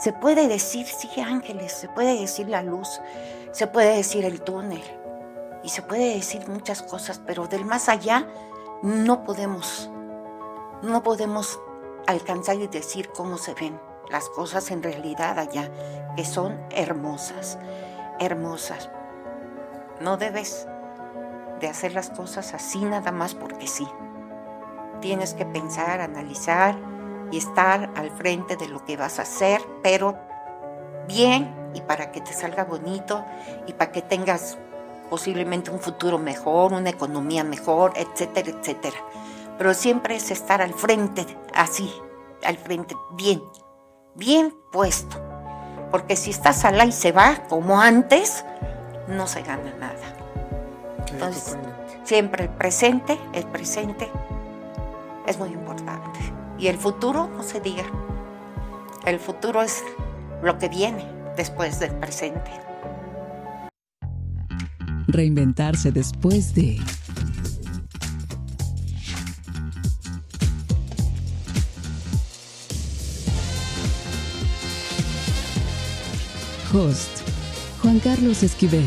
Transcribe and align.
Se 0.00 0.14
puede 0.14 0.48
decir, 0.48 0.86
sí, 0.86 1.20
ángeles, 1.20 1.72
se 1.72 1.86
puede 1.86 2.18
decir 2.18 2.48
la 2.48 2.62
luz, 2.62 3.02
se 3.52 3.66
puede 3.66 3.96
decir 3.96 4.24
el 4.24 4.40
túnel 4.40 4.82
y 5.62 5.68
se 5.68 5.82
puede 5.82 6.14
decir 6.14 6.48
muchas 6.48 6.80
cosas, 6.80 7.20
pero 7.26 7.46
del 7.48 7.66
más 7.66 7.90
allá 7.90 8.26
no 8.82 9.24
podemos, 9.24 9.90
no 10.82 11.02
podemos 11.02 11.60
alcanzar 12.06 12.56
y 12.56 12.66
decir 12.66 13.10
cómo 13.10 13.36
se 13.36 13.52
ven 13.52 13.78
las 14.10 14.30
cosas 14.30 14.70
en 14.70 14.82
realidad 14.82 15.38
allá, 15.38 15.70
que 16.16 16.24
son 16.24 16.58
hermosas, 16.70 17.58
hermosas. 18.18 18.90
No 20.00 20.16
debes 20.16 20.66
de 21.60 21.68
hacer 21.68 21.92
las 21.92 22.08
cosas 22.08 22.54
así 22.54 22.82
nada 22.86 23.12
más 23.12 23.34
porque 23.34 23.66
sí. 23.66 23.86
Tienes 25.02 25.34
que 25.34 25.44
pensar, 25.44 26.00
analizar 26.00 26.74
y 27.30 27.38
estar 27.38 27.90
al 27.96 28.10
frente 28.10 28.56
de 28.56 28.68
lo 28.68 28.84
que 28.84 28.96
vas 28.96 29.18
a 29.18 29.22
hacer, 29.22 29.60
pero 29.82 30.16
bien 31.06 31.54
y 31.74 31.80
para 31.80 32.10
que 32.12 32.20
te 32.20 32.32
salga 32.32 32.64
bonito 32.64 33.24
y 33.66 33.72
para 33.72 33.92
que 33.92 34.02
tengas 34.02 34.58
posiblemente 35.08 35.70
un 35.70 35.80
futuro 35.80 36.18
mejor, 36.18 36.72
una 36.72 36.90
economía 36.90 37.44
mejor, 37.44 37.92
etcétera, 37.96 38.50
etcétera. 38.50 38.96
Pero 39.58 39.74
siempre 39.74 40.16
es 40.16 40.30
estar 40.30 40.62
al 40.62 40.72
frente, 40.72 41.26
así, 41.54 41.92
al 42.44 42.56
frente, 42.56 42.96
bien, 43.12 43.42
bien 44.14 44.54
puesto. 44.72 45.20
Porque 45.90 46.16
si 46.16 46.30
estás 46.30 46.64
al 46.64 46.88
y 46.88 46.92
se 46.92 47.12
va, 47.12 47.42
como 47.48 47.80
antes, 47.80 48.44
no 49.08 49.26
se 49.26 49.42
gana 49.42 49.74
nada. 49.78 50.16
Entonces, 51.12 51.56
siempre 52.04 52.44
el 52.44 52.50
presente, 52.50 53.18
el 53.32 53.44
presente 53.46 54.08
es 55.26 55.38
muy 55.38 55.50
importante. 55.50 56.09
Y 56.60 56.68
el 56.68 56.76
futuro, 56.76 57.26
no 57.34 57.42
se 57.42 57.58
diga. 57.58 57.84
El 59.06 59.18
futuro 59.18 59.62
es 59.62 59.82
lo 60.42 60.58
que 60.58 60.68
viene 60.68 61.06
después 61.34 61.80
del 61.80 61.94
presente. 61.96 62.50
Reinventarse 65.06 65.90
después 65.90 66.54
de... 66.54 66.78
Host 76.72 77.22
Juan 77.80 77.98
Carlos 78.00 78.42
Esquivel. 78.42 78.86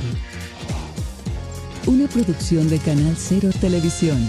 Una 1.87 2.07
producción 2.07 2.69
de 2.69 2.77
Canal 2.77 3.15
Cero 3.17 3.49
Televisión. 3.59 4.19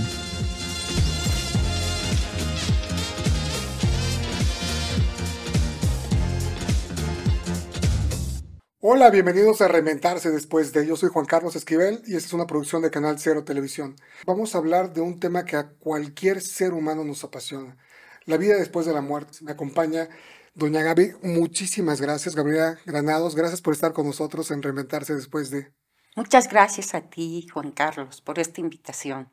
Hola, 8.86 9.08
bienvenidos 9.08 9.62
a 9.62 9.68
Reinventarse 9.68 10.30
después 10.30 10.74
de. 10.74 10.86
Yo 10.86 10.94
soy 10.94 11.08
Juan 11.08 11.24
Carlos 11.24 11.56
Esquivel 11.56 12.02
y 12.04 12.16
esta 12.16 12.26
es 12.26 12.32
una 12.34 12.46
producción 12.46 12.82
de 12.82 12.90
Canal 12.90 13.18
Cero 13.18 13.42
Televisión. 13.42 13.96
Vamos 14.26 14.54
a 14.54 14.58
hablar 14.58 14.92
de 14.92 15.00
un 15.00 15.18
tema 15.18 15.46
que 15.46 15.56
a 15.56 15.70
cualquier 15.70 16.42
ser 16.42 16.74
humano 16.74 17.02
nos 17.02 17.24
apasiona: 17.24 17.78
la 18.26 18.36
vida 18.36 18.56
después 18.56 18.84
de 18.84 18.92
la 18.92 19.00
muerte. 19.00 19.38
Me 19.40 19.52
acompaña 19.52 20.10
Doña 20.52 20.82
Gaby, 20.82 21.14
muchísimas 21.22 22.02
gracias. 22.02 22.34
Gabriela 22.34 22.78
Granados, 22.84 23.34
gracias 23.34 23.62
por 23.62 23.72
estar 23.72 23.94
con 23.94 24.04
nosotros 24.04 24.50
en 24.50 24.62
Reinventarse 24.62 25.14
después 25.14 25.48
de. 25.48 25.72
Muchas 26.14 26.50
gracias 26.50 26.94
a 26.94 27.08
ti, 27.08 27.46
Juan 27.54 27.72
Carlos, 27.72 28.20
por 28.20 28.38
esta 28.38 28.60
invitación. 28.60 29.32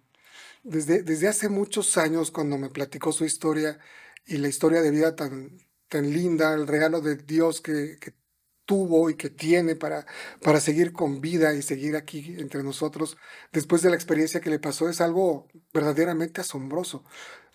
Desde, 0.63 1.03
desde 1.03 1.27
hace 1.27 1.49
muchos 1.49 1.97
años, 1.97 2.31
cuando 2.31 2.57
me 2.57 2.69
platicó 2.69 3.11
su 3.11 3.25
historia 3.25 3.79
y 4.25 4.37
la 4.37 4.47
historia 4.47 4.81
de 4.81 4.91
vida 4.91 5.17
tan, 5.17 5.57
tan 5.89 6.09
linda, 6.09 6.53
el 6.53 6.67
regalo 6.67 7.01
de 7.01 7.17
Dios 7.17 7.59
que, 7.59 7.97
que 7.99 8.20
tuvo 8.65 9.09
y 9.09 9.15
que 9.15 9.29
tiene 9.29 9.75
para, 9.75 10.05
para 10.41 10.59
seguir 10.59 10.93
con 10.93 11.21
vida 11.21 11.53
y 11.53 11.61
seguir 11.61 11.95
aquí 11.95 12.35
entre 12.37 12.63
nosotros, 12.63 13.17
después 13.51 13.81
de 13.81 13.89
la 13.89 13.95
experiencia 13.95 14.41
que 14.41 14.49
le 14.49 14.59
pasó, 14.59 14.89
es 14.89 15.01
algo 15.01 15.47
verdaderamente 15.73 16.41
asombroso. 16.41 17.03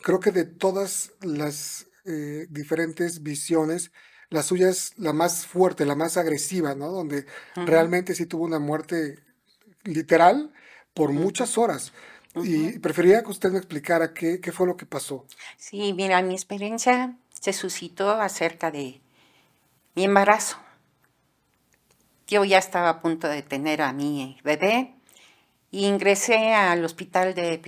Creo 0.03 0.21
que 0.21 0.33
de 0.33 0.45
todas 0.45 1.13
las 1.23 1.87
eh, 2.09 2.47
diferentes 2.51 3.25
visiones. 3.25 3.91
La 4.31 4.45
suya 4.45 4.69
es 4.69 4.93
la 4.97 5.13
más 5.13 5.45
fuerte, 5.45 5.85
la 5.85 5.97
más 5.97 6.17
agresiva, 6.17 6.77
¿no? 6.77 6.93
Donde 6.93 7.27
realmente 7.57 8.15
sí 8.15 8.27
tuvo 8.27 8.45
una 8.45 8.61
muerte 8.61 9.19
literal 9.83 10.53
por 10.95 11.13
muchas 11.13 11.59
horas. 11.59 11.93
Y 12.37 12.79
prefería 12.79 13.23
que 13.23 13.31
usted 13.31 13.51
me 13.51 13.59
explicara 13.59 14.13
qué, 14.15 14.41
qué 14.41 14.53
fue 14.53 14.67
lo 14.67 14.77
que 14.77 14.87
pasó. 14.87 15.27
Sí, 15.57 15.93
mira, 15.95 16.23
mi 16.23 16.35
experiencia 16.35 17.17
se 17.41 17.53
suscitó 17.53 18.11
acerca 18.11 18.71
de 18.71 19.01
mi 19.95 20.05
embarazo. 20.05 20.59
Yo 22.27 22.45
ya 22.45 22.59
estaba 22.59 22.89
a 22.89 23.01
punto 23.01 23.29
de 23.29 23.43
tener 23.43 23.83
a 23.83 23.93
mi 23.93 24.39
bebé 24.43 24.95
y 25.71 25.87
ingresé 25.87 26.55
al 26.55 26.85
hospital 26.85 27.35
de 27.35 27.59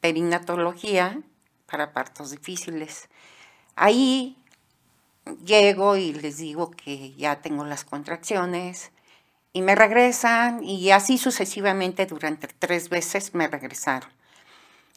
perinatología 0.00 1.20
para 1.66 1.92
partos 1.92 2.30
difíciles. 2.30 3.08
Ahí 3.76 4.36
llego 5.44 5.96
y 5.96 6.14
les 6.14 6.38
digo 6.38 6.70
que 6.70 7.12
ya 7.14 7.42
tengo 7.42 7.64
las 7.64 7.84
contracciones 7.84 8.90
y 9.52 9.62
me 9.62 9.74
regresan 9.74 10.64
y 10.64 10.90
así 10.92 11.18
sucesivamente 11.18 12.06
durante 12.06 12.48
tres 12.48 12.88
veces 12.88 13.34
me 13.34 13.48
regresaron. 13.48 14.10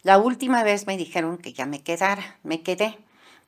La 0.04 0.18
última 0.18 0.64
vez 0.64 0.88
me 0.88 0.98
dijeron 0.98 1.38
que 1.38 1.54
ya 1.54 1.66
me 1.66 1.82
quedara, 1.82 2.38
me 2.44 2.62
quedé, 2.62 2.98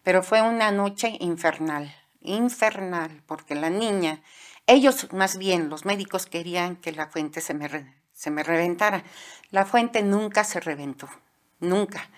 pero 0.03 0.23
fue 0.23 0.41
una 0.41 0.71
noche 0.71 1.17
infernal, 1.19 1.93
infernal, 2.21 3.21
porque 3.25 3.55
la 3.55 3.69
niña, 3.69 4.21
ellos 4.67 5.11
más 5.13 5.37
bien, 5.37 5.69
los 5.69 5.85
médicos 5.85 6.25
querían 6.25 6.75
que 6.75 6.91
la 6.91 7.07
fuente 7.07 7.41
se 7.41 7.53
me, 7.53 7.69
se 8.13 8.31
me 8.31 8.43
reventara. 8.43 9.03
La 9.51 9.65
fuente 9.65 10.01
nunca 10.01 10.43
se 10.43 10.59
reventó, 10.59 11.07
nunca. 11.59 12.09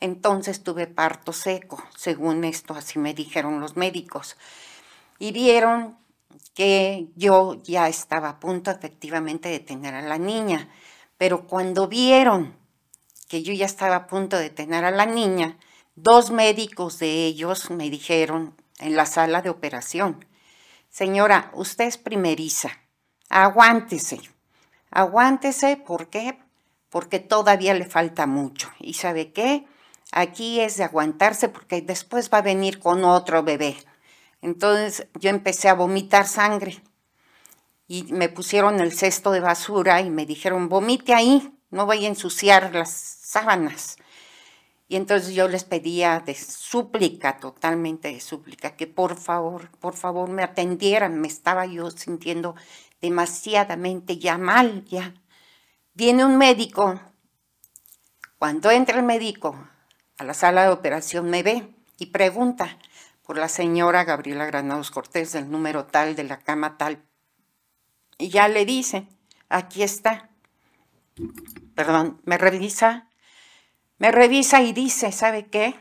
Entonces 0.00 0.62
tuve 0.62 0.86
parto 0.86 1.32
seco, 1.32 1.82
según 1.96 2.44
esto, 2.44 2.74
así 2.74 2.98
me 2.98 3.14
dijeron 3.14 3.60
los 3.60 3.76
médicos. 3.76 4.36
Y 5.18 5.32
vieron 5.32 5.96
que 6.54 7.08
yo 7.16 7.62
ya 7.62 7.88
estaba 7.88 8.28
a 8.30 8.40
punto 8.40 8.70
efectivamente 8.70 9.48
de 9.48 9.60
tener 9.60 9.94
a 9.94 10.02
la 10.02 10.18
niña. 10.18 10.68
Pero 11.18 11.46
cuando 11.46 11.88
vieron 11.88 12.56
que 13.28 13.42
yo 13.42 13.52
ya 13.54 13.66
estaba 13.66 13.96
a 13.96 14.06
punto 14.06 14.36
de 14.36 14.50
tener 14.50 14.84
a 14.84 14.90
la 14.90 15.06
niña, 15.06 15.58
dos 15.94 16.30
médicos 16.30 16.98
de 16.98 17.26
ellos 17.26 17.70
me 17.70 17.88
dijeron 17.88 18.54
en 18.78 18.96
la 18.96 19.06
sala 19.06 19.40
de 19.40 19.50
operación, 19.50 20.26
señora, 20.96 21.50
usted 21.52 21.84
es 21.84 21.98
primeriza, 21.98 22.70
aguántese, 23.28 24.18
aguántese, 24.90 25.76
¿por 25.76 26.08
qué? 26.08 26.38
Porque 26.88 27.18
todavía 27.18 27.74
le 27.74 27.84
falta 27.84 28.26
mucho. 28.26 28.70
¿Y 28.80 28.94
sabe 28.94 29.30
qué? 29.30 29.66
Aquí 30.10 30.58
es 30.58 30.78
de 30.78 30.84
aguantarse 30.84 31.50
porque 31.50 31.82
después 31.82 32.30
va 32.32 32.38
a 32.38 32.42
venir 32.52 32.78
con 32.78 33.04
otro 33.04 33.42
bebé. 33.42 33.76
Entonces 34.40 35.06
yo 35.20 35.28
empecé 35.28 35.68
a 35.68 35.74
vomitar 35.74 36.26
sangre 36.26 36.82
y 37.86 38.04
me 38.04 38.30
pusieron 38.30 38.80
el 38.80 38.92
cesto 38.92 39.32
de 39.32 39.40
basura 39.40 40.00
y 40.00 40.08
me 40.08 40.24
dijeron, 40.24 40.70
vomite 40.70 41.12
ahí, 41.12 41.52
no 41.68 41.84
voy 41.84 42.06
a 42.06 42.08
ensuciar 42.08 42.74
las 42.74 42.90
sábanas. 42.90 43.98
Y 44.88 44.96
entonces 44.96 45.34
yo 45.34 45.48
les 45.48 45.64
pedía 45.64 46.20
de 46.20 46.34
súplica, 46.34 47.38
totalmente 47.38 48.08
de 48.08 48.20
súplica, 48.20 48.76
que 48.76 48.86
por 48.86 49.16
favor, 49.16 49.70
por 49.78 49.94
favor 49.94 50.28
me 50.28 50.44
atendieran. 50.44 51.20
Me 51.20 51.26
estaba 51.26 51.66
yo 51.66 51.90
sintiendo 51.90 52.54
demasiadamente 53.00 54.18
ya 54.18 54.38
mal, 54.38 54.84
ya. 54.84 55.14
Viene 55.94 56.24
un 56.24 56.38
médico. 56.38 57.00
Cuando 58.38 58.70
entra 58.70 58.98
el 58.98 59.04
médico, 59.04 59.56
a 60.18 60.24
la 60.24 60.34
sala 60.34 60.64
de 60.64 60.70
operación 60.70 61.30
me 61.30 61.42
ve 61.42 61.74
y 61.98 62.06
pregunta 62.06 62.78
por 63.22 63.38
la 63.38 63.48
señora 63.48 64.04
Gabriela 64.04 64.46
Granados 64.46 64.90
Cortés 64.90 65.32
del 65.32 65.50
número 65.50 65.86
tal 65.86 66.14
de 66.14 66.24
la 66.24 66.38
cama 66.38 66.78
tal. 66.78 67.02
Y 68.18 68.28
ya 68.28 68.46
le 68.46 68.64
dice, 68.64 69.08
aquí 69.48 69.82
está. 69.82 70.30
Perdón, 71.74 72.20
me 72.24 72.38
revisa, 72.38 73.05
me 73.98 74.12
revisa 74.12 74.62
y 74.62 74.72
dice, 74.72 75.12
¿sabe 75.12 75.46
qué? 75.46 75.74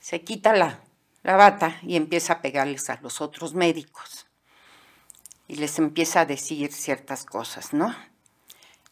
Se 0.00 0.22
quita 0.22 0.52
la, 0.52 0.80
la 1.22 1.36
bata 1.36 1.78
y 1.82 1.96
empieza 1.96 2.34
a 2.34 2.42
pegarles 2.42 2.90
a 2.90 3.00
los 3.02 3.20
otros 3.20 3.54
médicos. 3.54 4.26
Y 5.46 5.56
les 5.56 5.78
empieza 5.78 6.20
a 6.20 6.26
decir 6.26 6.72
ciertas 6.72 7.24
cosas, 7.24 7.72
¿no? 7.72 7.94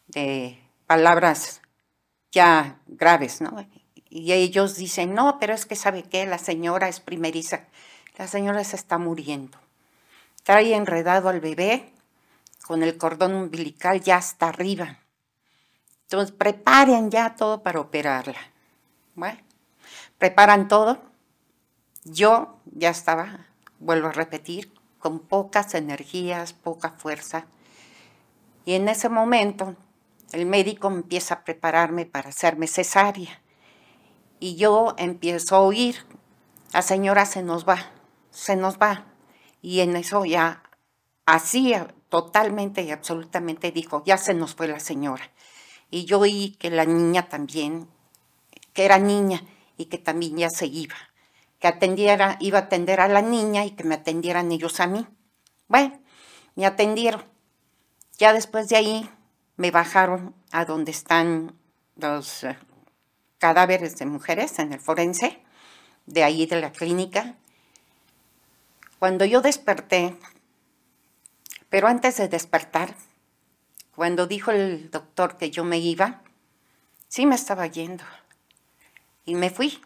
De 0.09 0.59
palabras 0.87 1.61
ya 2.33 2.81
graves, 2.87 3.41
¿no? 3.41 3.67
Y 4.11 4.33
ellos 4.33 4.77
dicen, 4.77 5.15
no, 5.15 5.39
pero 5.39 5.55
es 5.55 5.67
que 5.67 5.77
sabe 5.77 6.03
qué, 6.03 6.27
la 6.27 6.39
señora 6.39 6.89
es 6.89 7.01
primeriza, 7.01 7.67
la 8.17 8.27
señora 8.27 8.65
se 8.65 8.77
está 8.77 8.99
muriendo. 8.99 9.59
Trae 10.43 10.75
enredado 10.75 11.29
al 11.29 11.41
bebé 11.41 11.93
con 12.67 12.83
el 12.83 12.97
cordón 12.97 13.35
umbilical 13.35 14.01
ya 14.01 14.17
hasta 14.17 14.49
arriba. 14.49 14.99
Entonces 16.11 16.35
preparen 16.35 17.11
ya 17.11 17.37
todo 17.37 17.63
para 17.63 17.81
operarla. 17.81 18.39
Bueno, 19.15 19.39
preparan 20.17 20.67
todo. 20.67 21.03
Yo 22.05 22.57
ya 22.65 22.89
estaba 22.89 23.47
vuelvo 23.79 24.09
a 24.09 24.13
repetir, 24.13 24.73
con 24.99 25.19
pocas 25.19 25.75
energías, 25.75 26.55
poca 26.55 26.93
fuerza. 26.93 27.45
Y 28.65 28.73
en 28.73 28.89
ese 28.89 29.11
momento 29.11 29.77
el 30.33 30.47
médico 30.47 30.89
empieza 30.89 31.35
a 31.35 31.45
prepararme 31.45 32.07
para 32.07 32.31
hacerme 32.31 32.69
cesárea. 32.69 33.43
Y 34.41 34.57
yo 34.57 34.95
empiezo 34.97 35.57
a 35.57 35.61
oír, 35.61 36.07
la 36.73 36.81
señora 36.81 37.27
se 37.27 37.43
nos 37.43 37.69
va, 37.69 37.91
se 38.31 38.57
nos 38.57 38.79
va. 38.79 39.05
Y 39.61 39.81
en 39.81 39.95
eso 39.95 40.25
ya, 40.25 40.63
así 41.27 41.75
totalmente 42.09 42.81
y 42.81 42.93
absolutamente 42.93 43.73
dijo, 43.73 44.03
ya 44.07 44.17
se 44.17 44.33
nos 44.33 44.55
fue 44.55 44.69
la 44.69 44.81
señora. 44.81 45.31
Y 45.91 46.05
yo 46.05 46.21
oí 46.21 46.57
que 46.59 46.71
la 46.71 46.85
niña 46.85 47.29
también, 47.29 47.89
que 48.73 48.85
era 48.85 48.99
niña 48.99 49.43
y 49.77 49.87
que 49.87 49.99
también 49.99 50.37
ya 50.37 50.51
se 50.51 50.67
iba, 50.67 50.97
que 51.59 51.69
atendiera, 51.69 52.37
iba 52.41 52.59
a 52.59 52.63
atender 52.63 53.01
a 53.01 53.09
la 53.09 53.23
niña 53.23 53.65
y 53.65 53.71
que 53.71 53.85
me 53.85 53.95
atendieran 53.95 54.53
ellos 54.53 54.81
a 54.81 54.87
mí. 54.87 55.07
Bueno, 55.67 55.99
me 56.57 56.67
atendieron. 56.67 57.25
Ya 58.19 58.33
después 58.33 58.69
de 58.69 58.77
ahí 58.77 59.11
me 59.57 59.71
bajaron 59.71 60.35
a 60.51 60.65
donde 60.65 60.91
están 60.91 61.55
los 61.97 62.45
eh, 62.45 62.57
cadáveres 63.39 63.97
de 63.97 64.07
mujeres 64.07 64.59
en 64.59 64.73
el 64.73 64.81
forense, 64.81 65.41
de 66.07 66.25
ahí 66.25 66.47
de 66.47 66.61
la 66.61 66.73
clínica. 66.73 67.37
Cuando 68.99 69.25
yo 69.25 69.41
desperté, 69.41 70.17
pero 71.69 71.87
antes 71.87 72.17
de 72.17 72.29
despertar, 72.29 72.95
cuando 73.99 74.29
dijo 74.29 74.53
el 74.53 74.93
doctor 74.93 75.37
que 75.39 75.51
yo 75.51 75.65
me 75.65 75.79
iba, 75.79 76.23
sí 77.09 77.27
me 77.27 77.35
estaba 77.35 77.67
yendo. 77.67 78.05
Y 79.25 79.35
me 79.35 79.51
fui. 79.51 79.81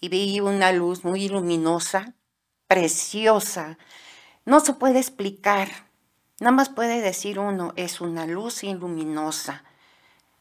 Y 0.00 0.08
vi 0.08 0.40
una 0.40 0.72
luz 0.72 1.04
muy 1.04 1.28
luminosa, 1.28 2.14
preciosa. 2.66 3.76
No 4.46 4.60
se 4.60 4.72
puede 4.72 5.00
explicar. 5.00 5.68
Nada 6.40 6.52
más 6.52 6.70
puede 6.70 7.02
decir 7.02 7.38
uno, 7.38 7.74
es 7.76 8.00
una 8.00 8.24
luz 8.24 8.62
luminosa, 8.62 9.64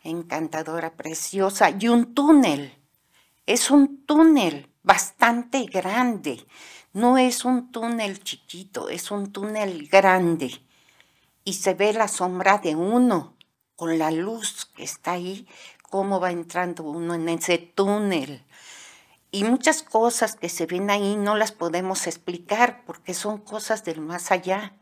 encantadora, 0.01 0.93
preciosa. 0.93 1.71
Y 1.77 1.89
un 1.89 2.13
túnel. 2.13 2.79
Es 3.45 3.71
un 3.71 4.05
túnel 4.05 4.69
bastante 4.83 5.65
grande. 5.65 6.47
No 6.93 7.17
es 7.17 7.43
un 7.43 7.73
túnel 7.73 8.23
chiquito, 8.23 8.87
es 8.87 9.11
un 9.11 9.33
túnel 9.33 9.89
grande. 9.89 10.64
Y 11.45 11.53
se 11.53 11.73
ve 11.73 11.93
la 11.93 12.09
sombra 12.09 12.57
de 12.57 12.75
uno 12.75 13.37
con 13.77 13.97
la 13.97 14.11
luz 14.11 14.65
que 14.75 14.83
está 14.83 15.13
ahí, 15.13 15.47
cómo 15.89 16.19
va 16.19 16.31
entrando 16.31 16.83
uno 16.83 17.13
en 17.13 17.29
ese 17.29 17.57
túnel. 17.57 18.43
Y 19.31 19.43
muchas 19.43 19.83
cosas 19.83 20.35
que 20.35 20.49
se 20.49 20.65
ven 20.65 20.89
ahí 20.89 21.15
no 21.15 21.35
las 21.35 21.51
podemos 21.51 22.07
explicar 22.07 22.83
porque 22.85 23.13
son 23.13 23.37
cosas 23.37 23.83
del 23.83 24.01
más 24.01 24.31
allá. 24.31 24.75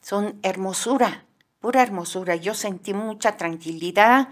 Son 0.00 0.38
hermosura, 0.42 1.26
pura 1.60 1.82
hermosura. 1.82 2.36
Yo 2.36 2.54
sentí 2.54 2.94
mucha 2.94 3.36
tranquilidad, 3.36 4.28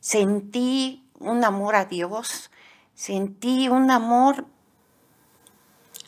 sentí 0.00 1.08
un 1.18 1.44
amor 1.44 1.74
a 1.74 1.86
Dios, 1.86 2.50
sentí 2.94 3.68
un 3.68 3.90
amor 3.90 4.46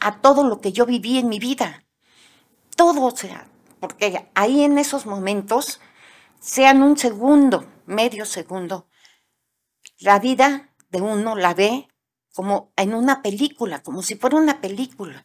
a 0.00 0.20
todo 0.20 0.44
lo 0.44 0.60
que 0.60 0.72
yo 0.72 0.86
viví 0.86 1.18
en 1.18 1.28
mi 1.28 1.38
vida. 1.38 1.82
Todo, 2.76 3.02
o 3.06 3.16
sea, 3.16 3.48
porque 3.80 4.28
ahí 4.34 4.64
en 4.64 4.78
esos 4.78 5.06
momentos, 5.06 5.80
sean 6.40 6.82
un 6.82 6.96
segundo, 6.96 7.66
medio 7.86 8.24
segundo, 8.24 8.88
la 9.98 10.18
vida 10.18 10.70
de 10.90 11.00
uno 11.00 11.36
la 11.36 11.54
ve 11.54 11.88
como 12.34 12.72
en 12.76 12.94
una 12.94 13.22
película, 13.22 13.82
como 13.82 14.02
si 14.02 14.14
fuera 14.14 14.36
una 14.36 14.60
película. 14.60 15.24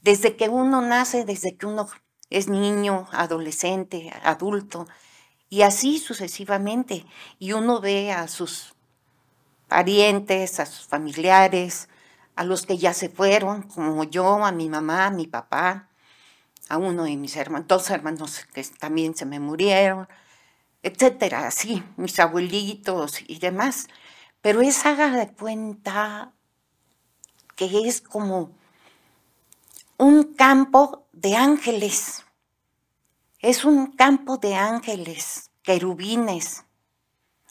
Desde 0.00 0.36
que 0.36 0.48
uno 0.48 0.80
nace, 0.82 1.24
desde 1.24 1.56
que 1.56 1.66
uno 1.66 1.88
es 2.30 2.48
niño, 2.48 3.08
adolescente, 3.12 4.12
adulto, 4.22 4.86
y 5.48 5.62
así 5.62 5.98
sucesivamente. 5.98 7.06
Y 7.38 7.52
uno 7.52 7.80
ve 7.80 8.12
a 8.12 8.28
sus 8.28 8.74
parientes, 9.68 10.60
a 10.60 10.66
sus 10.66 10.86
familiares, 10.86 11.88
a 12.34 12.44
los 12.44 12.66
que 12.66 12.78
ya 12.78 12.92
se 12.92 13.08
fueron, 13.08 13.62
como 13.62 14.04
yo, 14.04 14.44
a 14.44 14.52
mi 14.52 14.68
mamá, 14.68 15.06
a 15.06 15.10
mi 15.10 15.26
papá, 15.26 15.87
a 16.68 16.76
uno 16.78 17.04
de 17.04 17.16
mis 17.16 17.36
hermanos, 17.36 17.68
dos 17.68 17.90
hermanos 17.90 18.46
que 18.52 18.62
también 18.78 19.14
se 19.14 19.26
me 19.26 19.40
murieron, 19.40 20.08
etcétera, 20.82 21.46
así, 21.46 21.82
mis 21.96 22.18
abuelitos 22.18 23.20
y 23.26 23.38
demás. 23.38 23.88
Pero 24.42 24.60
es 24.62 24.86
haga 24.86 25.10
de 25.10 25.32
cuenta 25.32 26.32
que 27.56 27.88
es 27.88 28.00
como 28.00 28.52
un 29.96 30.34
campo 30.34 31.06
de 31.12 31.36
ángeles. 31.36 32.24
Es 33.40 33.64
un 33.64 33.92
campo 33.92 34.38
de 34.38 34.54
ángeles, 34.54 35.50
querubines, 35.62 36.64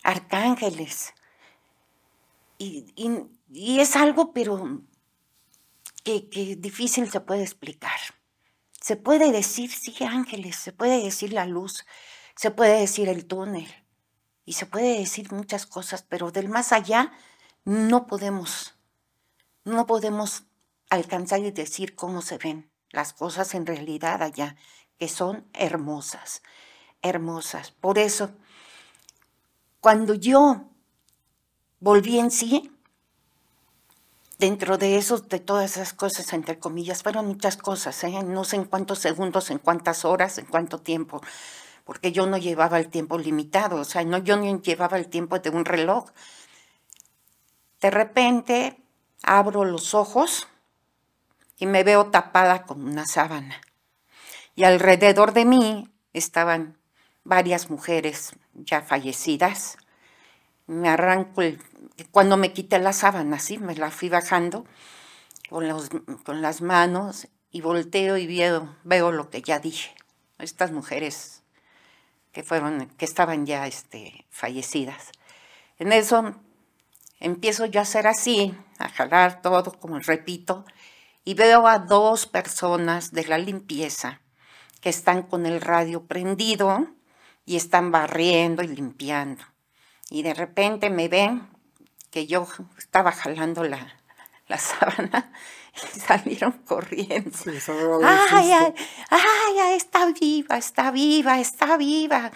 arcángeles. 0.04 1.14
y, 2.58 2.94
y 3.50 3.80
es 3.80 3.96
algo, 3.96 4.34
pero 4.34 4.82
que, 6.04 6.30
que, 6.30 6.56
difícil 6.56 7.10
se 7.10 7.20
puede 7.20 7.44
explicar. 7.44 8.00
Se 8.88 8.96
puede 8.96 9.34
decir, 9.34 9.70
sí, 9.70 9.94
ángeles, 10.06 10.56
se 10.56 10.72
puede 10.72 11.04
decir 11.04 11.34
la 11.34 11.46
luz, 11.46 11.86
se 12.38 12.52
puede 12.52 12.80
decir 12.80 13.10
el 13.10 13.26
túnel, 13.26 13.68
y 14.46 14.54
se 14.54 14.66
puede 14.66 14.98
decir 14.98 15.30
muchas 15.34 15.66
cosas, 15.66 16.04
pero 16.04 16.32
del 16.32 16.48
más 16.48 16.72
allá 16.72 17.12
no 17.66 18.08
podemos, 18.08 18.76
no 19.66 19.86
podemos 19.88 20.46
alcanzar 20.90 21.42
y 21.42 21.52
decir 21.52 21.96
cómo 21.96 22.22
se 22.22 22.38
ven 22.38 22.72
las 22.90 23.12
cosas 23.12 23.56
en 23.56 23.66
realidad 23.66 24.24
allá, 24.24 24.56
que 24.98 25.10
son 25.10 25.50
hermosas, 25.52 26.42
hermosas. 27.02 27.72
Por 27.72 27.98
eso, 28.00 28.38
cuando 29.82 30.14
yo 30.14 30.70
volví 31.82 32.20
en 32.20 32.32
sí, 32.32 32.72
dentro 34.38 34.78
de 34.78 34.98
eso, 34.98 35.20
de 35.20 35.40
todas 35.40 35.72
esas 35.72 35.94
cosas, 35.94 36.32
entre 36.34 36.60
comillas, 36.60 37.04
fueron 37.04 37.28
muchas 37.28 37.58
cosas, 37.58 38.04
¿eh? 38.04 38.24
no 38.24 38.44
sé 38.44 38.58
en 38.58 38.66
cuántos 38.66 39.00
segundos, 39.00 39.50
en 39.50 39.60
cuántas 39.60 40.06
horas, 40.06 40.38
en 40.38 40.46
cuánto 40.46 40.80
tiempo, 40.80 41.22
porque 41.84 42.12
yo 42.12 42.26
no 42.28 42.38
llevaba 42.38 42.80
el 42.80 42.90
tiempo 42.90 43.18
limitado, 43.18 43.78
o 43.78 43.86
sea, 43.86 44.04
no, 44.04 44.20
yo 44.20 44.38
no 44.38 44.62
llevaba 44.62 44.98
el 44.98 45.08
tiempo 45.08 45.40
de 45.40 45.50
un 45.50 45.66
reloj. 45.66 46.06
De 47.82 47.92
repente 47.92 48.82
abro 49.24 49.66
los 49.66 49.94
ojos 49.94 50.48
y 51.58 51.66
me 51.66 51.84
veo 51.84 52.08
tapada 52.08 52.66
con 52.66 52.86
una 52.86 53.06
sábana. 53.06 53.62
Y 54.56 54.64
alrededor 54.64 55.34
de 55.34 55.46
mí 55.46 55.90
estaban 56.14 56.78
varias 57.24 57.70
mujeres 57.70 58.34
ya 58.54 58.82
fallecidas. 58.82 59.78
Me 60.68 60.90
arranco 60.90 61.42
el, 61.42 61.60
cuando 62.12 62.38
me 62.38 62.54
quité 62.54 62.80
la 62.80 62.94
sábana, 62.94 63.38
así 63.38 63.58
me 63.58 63.76
la 63.76 63.90
fui 63.90 64.10
bajando 64.10 64.66
con, 65.50 65.66
con 66.24 66.42
las 66.42 66.62
manos 66.62 67.28
y 67.52 67.62
volteo 67.62 68.18
y 68.18 68.28
veo, 68.28 68.76
veo 68.84 69.12
lo 69.12 69.30
que 69.30 69.42
ya 69.42 69.60
dije. 69.60 69.96
Estas 70.38 70.72
mujeres 70.72 71.42
que 72.32 72.44
fueron, 72.44 72.88
que 72.98 73.06
estaban 73.06 73.46
ya 73.46 73.66
este, 73.66 74.26
fallecidas. 74.30 75.12
En 75.80 75.92
eso 75.92 76.36
empiezo 77.20 77.66
yo 77.66 77.80
a 77.80 77.84
hacer 77.84 78.06
así, 78.06 78.56
a 78.78 78.90
jalar 78.90 79.42
todo, 79.42 79.72
como 79.80 79.98
repito, 80.00 80.66
y 81.24 81.34
veo 81.34 81.68
a 81.68 81.80
dos 81.80 82.28
personas 82.28 83.12
de 83.12 83.26
la 83.26 83.38
limpieza 83.38 84.22
que 84.82 84.90
están 84.90 85.24
con 85.24 85.46
el 85.46 85.62
radio 85.62 86.06
prendido 86.06 86.88
y 87.46 87.56
están 87.56 87.92
barriendo 87.92 88.64
y 88.64 88.68
limpiando. 88.68 89.44
Y 90.10 90.24
de 90.24 90.34
repente 90.34 90.90
me 90.90 91.08
ven 91.08 91.48
que 92.12 92.28
yo 92.28 92.48
estaba 92.78 93.12
jalando 93.12 93.64
la, 93.64 93.96
la 94.48 94.58
sábana 94.58 95.32
y 95.96 96.00
salieron 96.00 96.54
corriendo. 96.66 97.32
ay, 98.04 98.52
ay, 98.52 99.58
ay, 99.60 99.76
está 99.76 100.12
viva, 100.12 100.58
está 100.58 100.92
viva, 100.92 101.40
está 101.40 101.78
viva. 101.78 102.32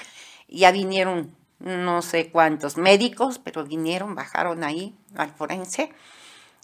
Y 0.48 0.60
ya 0.60 0.72
vinieron 0.72 1.36
no 1.60 2.02
sé 2.02 2.32
cuántos 2.32 2.78
médicos, 2.78 3.40
pero 3.40 3.64
vinieron, 3.64 4.16
bajaron 4.16 4.64
ahí 4.64 4.96
al 5.16 5.32
forense 5.32 5.94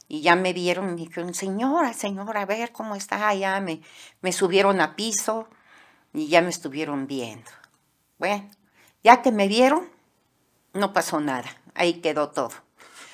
y 0.07 0.21
ya 0.21 0.35
me 0.35 0.53
vieron 0.53 0.89
y 0.89 0.91
me 0.91 0.97
dijeron, 0.97 1.33
señora, 1.33 1.93
señora, 1.93 2.41
a 2.41 2.45
ver 2.45 2.71
cómo 2.71 2.95
está. 2.95 3.33
Ya 3.33 3.59
me, 3.59 3.81
me 4.21 4.31
subieron 4.31 4.79
a 4.79 4.95
piso 4.95 5.49
y 6.13 6.27
ya 6.27 6.41
me 6.41 6.49
estuvieron 6.49 7.07
viendo. 7.07 7.51
Bueno, 8.17 8.49
ya 9.03 9.21
que 9.21 9.31
me 9.31 9.47
vieron, 9.47 9.89
no 10.77 10.93
pasó 10.93 11.19
nada, 11.19 11.49
ahí 11.73 12.01
quedó 12.01 12.29
todo. 12.29 12.51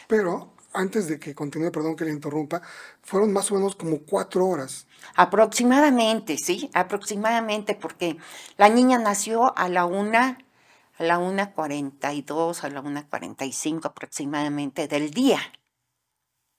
Pero 0.08 0.53
antes 0.74 1.08
de 1.08 1.20
que 1.20 1.36
continúe, 1.36 1.72
perdón 1.72 1.96
que 1.96 2.05
le 2.05 2.12
interrumpa, 2.12 2.62
fueron 3.01 3.32
más 3.32 3.51
o 3.51 3.55
menos 3.55 3.75
como 3.75 4.00
cuatro 4.00 4.46
horas. 4.48 4.88
Aproximadamente, 5.15 6.38
sí, 6.38 6.70
aproximadamente, 6.74 7.75
porque 7.75 8.17
la 8.58 8.70
niña 8.70 8.98
nació 8.98 9.58
a 9.58 9.70
la 9.70 9.86
una, 9.86 10.39
a 10.98 11.03
la 11.03 11.20
una 11.20 11.51
cuarenta 11.53 12.13
y 12.13 12.22
dos, 12.22 12.63
a 12.63 12.70
la 12.70 12.82
una 12.82 13.08
cuarenta 13.08 13.46
y 13.46 13.53
cinco 13.53 13.89
aproximadamente 13.89 14.88
del 14.88 15.12
día, 15.12 15.39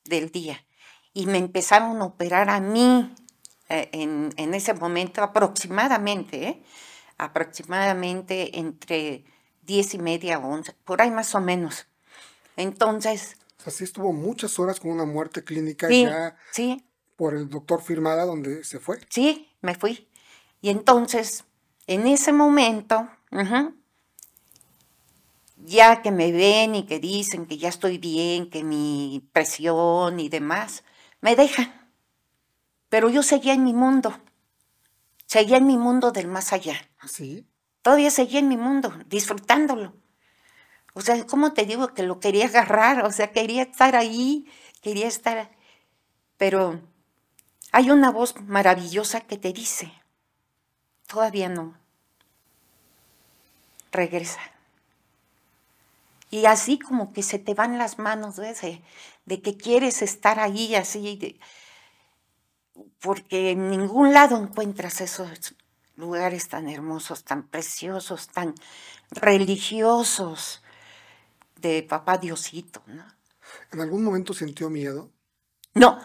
del 0.05 0.31
día. 0.31 0.65
Y 1.13 1.27
me 1.27 1.39
empezaron 1.39 2.01
a 2.01 2.05
operar 2.07 2.51
a 2.51 2.61
mí 2.61 3.15
eh, 3.69 3.89
en, 3.93 4.33
en, 4.37 4.55
ese 4.55 4.75
momento 4.75 5.23
aproximadamente, 5.23 6.49
¿eh? 6.49 6.63
aproximadamente 7.19 8.59
entre 8.59 9.25
10 9.67 9.95
y 9.95 9.99
media, 9.99 10.39
11, 10.39 10.73
por 10.85 11.03
ahí 11.03 11.11
más 11.11 11.35
o 11.35 11.41
menos. 11.41 11.87
Entonces... 12.57 13.37
Así 13.65 13.85
estuvo 13.85 14.13
muchas 14.13 14.59
horas 14.59 14.79
con 14.79 14.91
una 14.91 15.07
muerte 15.07 15.43
clínica 15.43 15.89
sí, 15.89 16.03
ya 16.03 16.37
sí. 16.53 16.85
por 17.17 17.35
el 17.35 17.49
doctor 17.49 17.83
firmada 17.83 18.27
donde 18.27 18.63
se 18.63 18.79
fue. 18.79 19.01
Sí, 19.09 19.49
me 19.63 19.75
fui. 19.75 20.09
Y 20.61 20.69
entonces, 20.69 21.45
en 21.87 22.07
ese 22.07 22.33
momento, 22.33 23.09
uh 23.33 23.73
ya 25.65 26.03
que 26.03 26.11
me 26.11 26.31
ven 26.31 26.75
y 26.75 26.85
que 26.85 27.01
dicen 27.01 27.47
que 27.47 27.57
ya 27.57 27.71
estoy 27.71 27.99
bien, 27.99 28.51
que 28.51 28.63
mi 28.63 29.27
presión 29.33 30.21
y 30.21 30.29
demás, 30.29 30.85
me 31.21 31.37
dejan. 31.37 31.73
Pero 32.89 33.09
yo 33.09 33.23
seguía 33.23 33.55
en 33.55 33.65
mi 33.65 33.73
mundo, 33.73 34.15
seguía 35.27 35.57
en 35.57 35.67
mi 35.67 35.79
mundo 35.79 36.13
del 36.13 36.29
más 36.29 36.53
allá. 36.53 36.77
¿Sí? 37.07 37.47
Todavía 37.85 38.11
seguía 38.11 38.41
en 38.41 38.49
mi 38.49 38.57
mundo, 38.57 38.95
disfrutándolo. 39.09 39.95
O 40.95 41.03
sea, 41.03 41.27
¿cómo 41.27 41.53
te 41.53 41.67
digo 41.67 41.93
que 41.93 42.03
lo 42.03 42.19
quería 42.19 42.47
agarrar? 42.47 43.05
O 43.05 43.13
sea, 43.13 43.31
quería 43.31 43.65
estar 43.65 43.95
ahí, 43.95 44.51
quería 44.81 45.07
estar... 45.07 45.51
Pero 46.39 46.81
hay 47.73 47.91
una 47.91 48.11
voz 48.11 48.41
maravillosa 48.41 49.21
que 49.21 49.37
te 49.37 49.53
dice, 49.53 49.93
todavía 51.07 51.51
no. 51.51 51.77
Regresa. 53.93 54.41
Y 56.31 56.47
así 56.47 56.79
como 56.79 57.13
que 57.13 57.23
se 57.23 57.39
te 57.39 57.53
van 57.53 57.77
las 57.77 57.99
manos 57.99 58.37
de, 58.37 58.83
de 59.27 59.43
que 59.43 59.59
quieres 59.59 60.01
estar 60.01 60.41
ahí 60.41 60.75
así, 60.75 61.39
porque 62.99 63.51
en 63.51 63.69
ningún 63.69 64.15
lado 64.15 64.39
encuentras 64.39 65.03
esos 65.03 65.55
lugares 65.97 66.49
tan 66.49 66.69
hermosos, 66.69 67.25
tan 67.25 67.49
preciosos, 67.49 68.29
tan 68.29 68.55
religiosos 69.11 70.63
de 71.61 71.83
papá 71.83 72.19
Diosito. 72.19 72.83
¿no? 72.87 73.05
¿En 73.73 73.81
algún 73.81 74.05
momento 74.05 74.35
sintió 74.35 74.71
miedo? 74.71 75.11
No, 75.75 76.01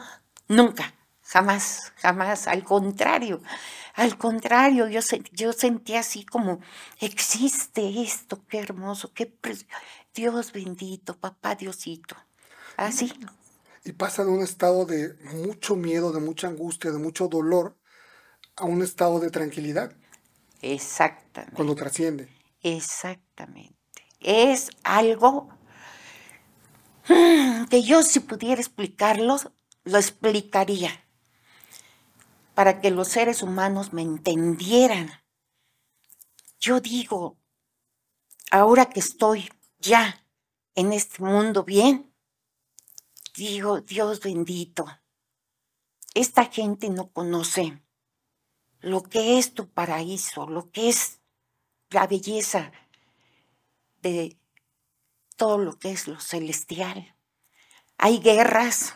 nunca, 0.48 0.94
jamás, 1.24 1.94
jamás, 1.98 2.48
al 2.48 2.64
contrario. 2.64 3.42
Al 3.96 4.18
contrario, 4.18 4.88
yo, 4.88 5.02
yo 5.34 5.52
sentí 5.52 5.96
así 5.96 6.26
como, 6.26 6.62
existe 7.00 8.02
esto, 8.02 8.42
qué 8.48 8.60
hermoso, 8.60 9.12
qué 9.14 9.32
Dios 10.14 10.52
bendito, 10.54 11.18
papá 11.18 11.56
Diosito. 11.56 12.16
Así. 12.78 13.14
Y 13.84 13.92
pasa 13.94 14.24
de 14.24 14.32
un 14.32 14.42
estado 14.42 14.86
de 14.86 15.16
mucho 15.34 15.76
miedo, 15.76 16.12
de 16.12 16.20
mucha 16.20 16.48
angustia, 16.48 16.92
de 16.92 16.98
mucho 16.98 17.28
dolor, 17.28 17.76
a 18.60 18.66
un 18.66 18.82
estado 18.82 19.20
de 19.20 19.30
tranquilidad. 19.30 19.92
Exactamente. 20.62 21.56
Cuando 21.56 21.76
trasciende. 21.76 22.30
Exactamente. 22.62 23.76
Es 24.20 24.70
algo 24.84 25.50
que 27.70 27.82
yo 27.84 28.04
si 28.04 28.20
pudiera 28.20 28.62
explicarlo, 28.62 29.38
lo 29.86 29.98
explicaría 29.98 30.92
para 32.54 32.82
que 32.82 32.92
los 32.92 33.08
seres 33.08 33.42
humanos 33.42 33.94
me 33.94 34.02
entendieran. 34.02 35.10
Yo 36.60 36.82
digo, 36.82 37.38
ahora 38.52 38.88
que 38.90 39.00
estoy 39.00 39.50
ya 39.80 40.26
en 40.76 40.92
este 40.92 41.24
mundo 41.24 41.64
bien, 41.64 42.14
digo, 43.36 43.80
Dios 43.80 44.20
bendito, 44.20 44.86
esta 46.14 46.46
gente 46.46 46.90
no 46.90 47.14
conoce 47.14 47.82
lo 48.82 49.04
que 49.04 49.38
es 49.38 49.54
tu 49.54 49.68
paraíso, 49.68 50.48
lo 50.48 50.72
que 50.72 50.90
es 50.90 51.20
la 51.90 52.08
belleza 52.08 52.72
de 54.02 54.38
todo 55.36 55.58
lo 55.58 55.78
que 55.78 55.92
es 55.92 56.08
lo 56.08 56.20
celestial. 56.20 57.16
Hay 57.98 58.20
guerras, 58.20 58.96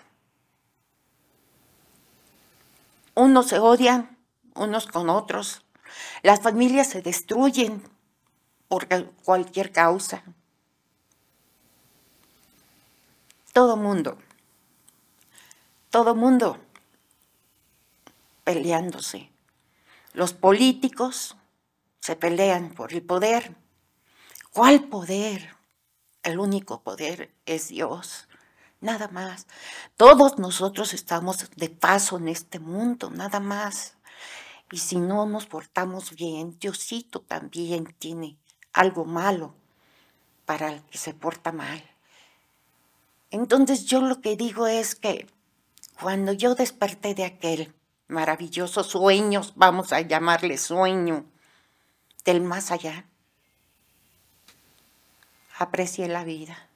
Unos 3.16 3.48
se 3.48 3.60
odian 3.60 4.18
unos 4.56 4.88
con 4.88 5.10
otros. 5.10 5.63
Las 6.24 6.42
familias 6.42 6.88
se 6.88 7.02
destruyen 7.02 7.84
por 8.68 8.88
cualquier 9.24 9.72
causa. 9.72 10.24
Todo 13.54 13.78
mundo, 13.78 14.18
todo 15.92 16.16
mundo 16.16 16.58
peleándose. 18.44 19.33
Los 20.13 20.34
políticos 20.34 21.36
se 22.00 22.15
pelean 22.15 22.70
por 22.74 22.93
el 22.93 23.01
poder. 23.01 23.55
¿Cuál 24.51 24.84
poder? 24.89 25.55
El 26.24 26.39
único 26.39 26.82
poder 26.82 27.34
es 27.46 27.70
Dios 27.70 28.27
nada 28.84 29.08
más. 29.08 29.48
Todos 29.98 30.38
nosotros 30.38 30.93
estamos 30.93 31.50
de 31.55 31.70
paso 31.70 32.17
en 32.17 32.27
este 32.27 32.60
mundo, 32.60 33.10
nada 33.10 33.39
más. 33.39 33.96
Y 34.72 34.77
si 34.77 34.98
no 34.98 35.25
nos 35.25 35.48
portamos 35.48 36.15
bien, 36.15 36.58
Diosito 36.60 37.22
también 37.22 37.86
tiene 37.98 38.38
algo 38.74 39.05
malo 39.05 39.55
para 40.46 40.72
el 40.74 40.84
que 40.84 40.98
se 40.98 41.13
porta 41.13 41.51
mal. 41.51 41.84
Entonces 43.32 43.86
yo 43.86 44.01
lo 44.01 44.22
que 44.22 44.36
digo 44.36 44.67
es 44.67 44.96
que 44.96 45.27
cuando 46.00 46.34
yo 46.34 46.53
desperté 46.53 47.15
de 47.15 47.25
aquel 47.25 47.74
maravilloso 48.13 48.84
sueño, 48.84 49.41
vamos 49.55 49.91
a 49.91 50.01
llamarle 50.01 50.58
sueño, 50.58 51.25
del 52.24 52.41
más 52.41 52.72
allá, 52.72 53.05
aprecié 55.58 56.08
la 56.08 56.24
vida 56.24 56.70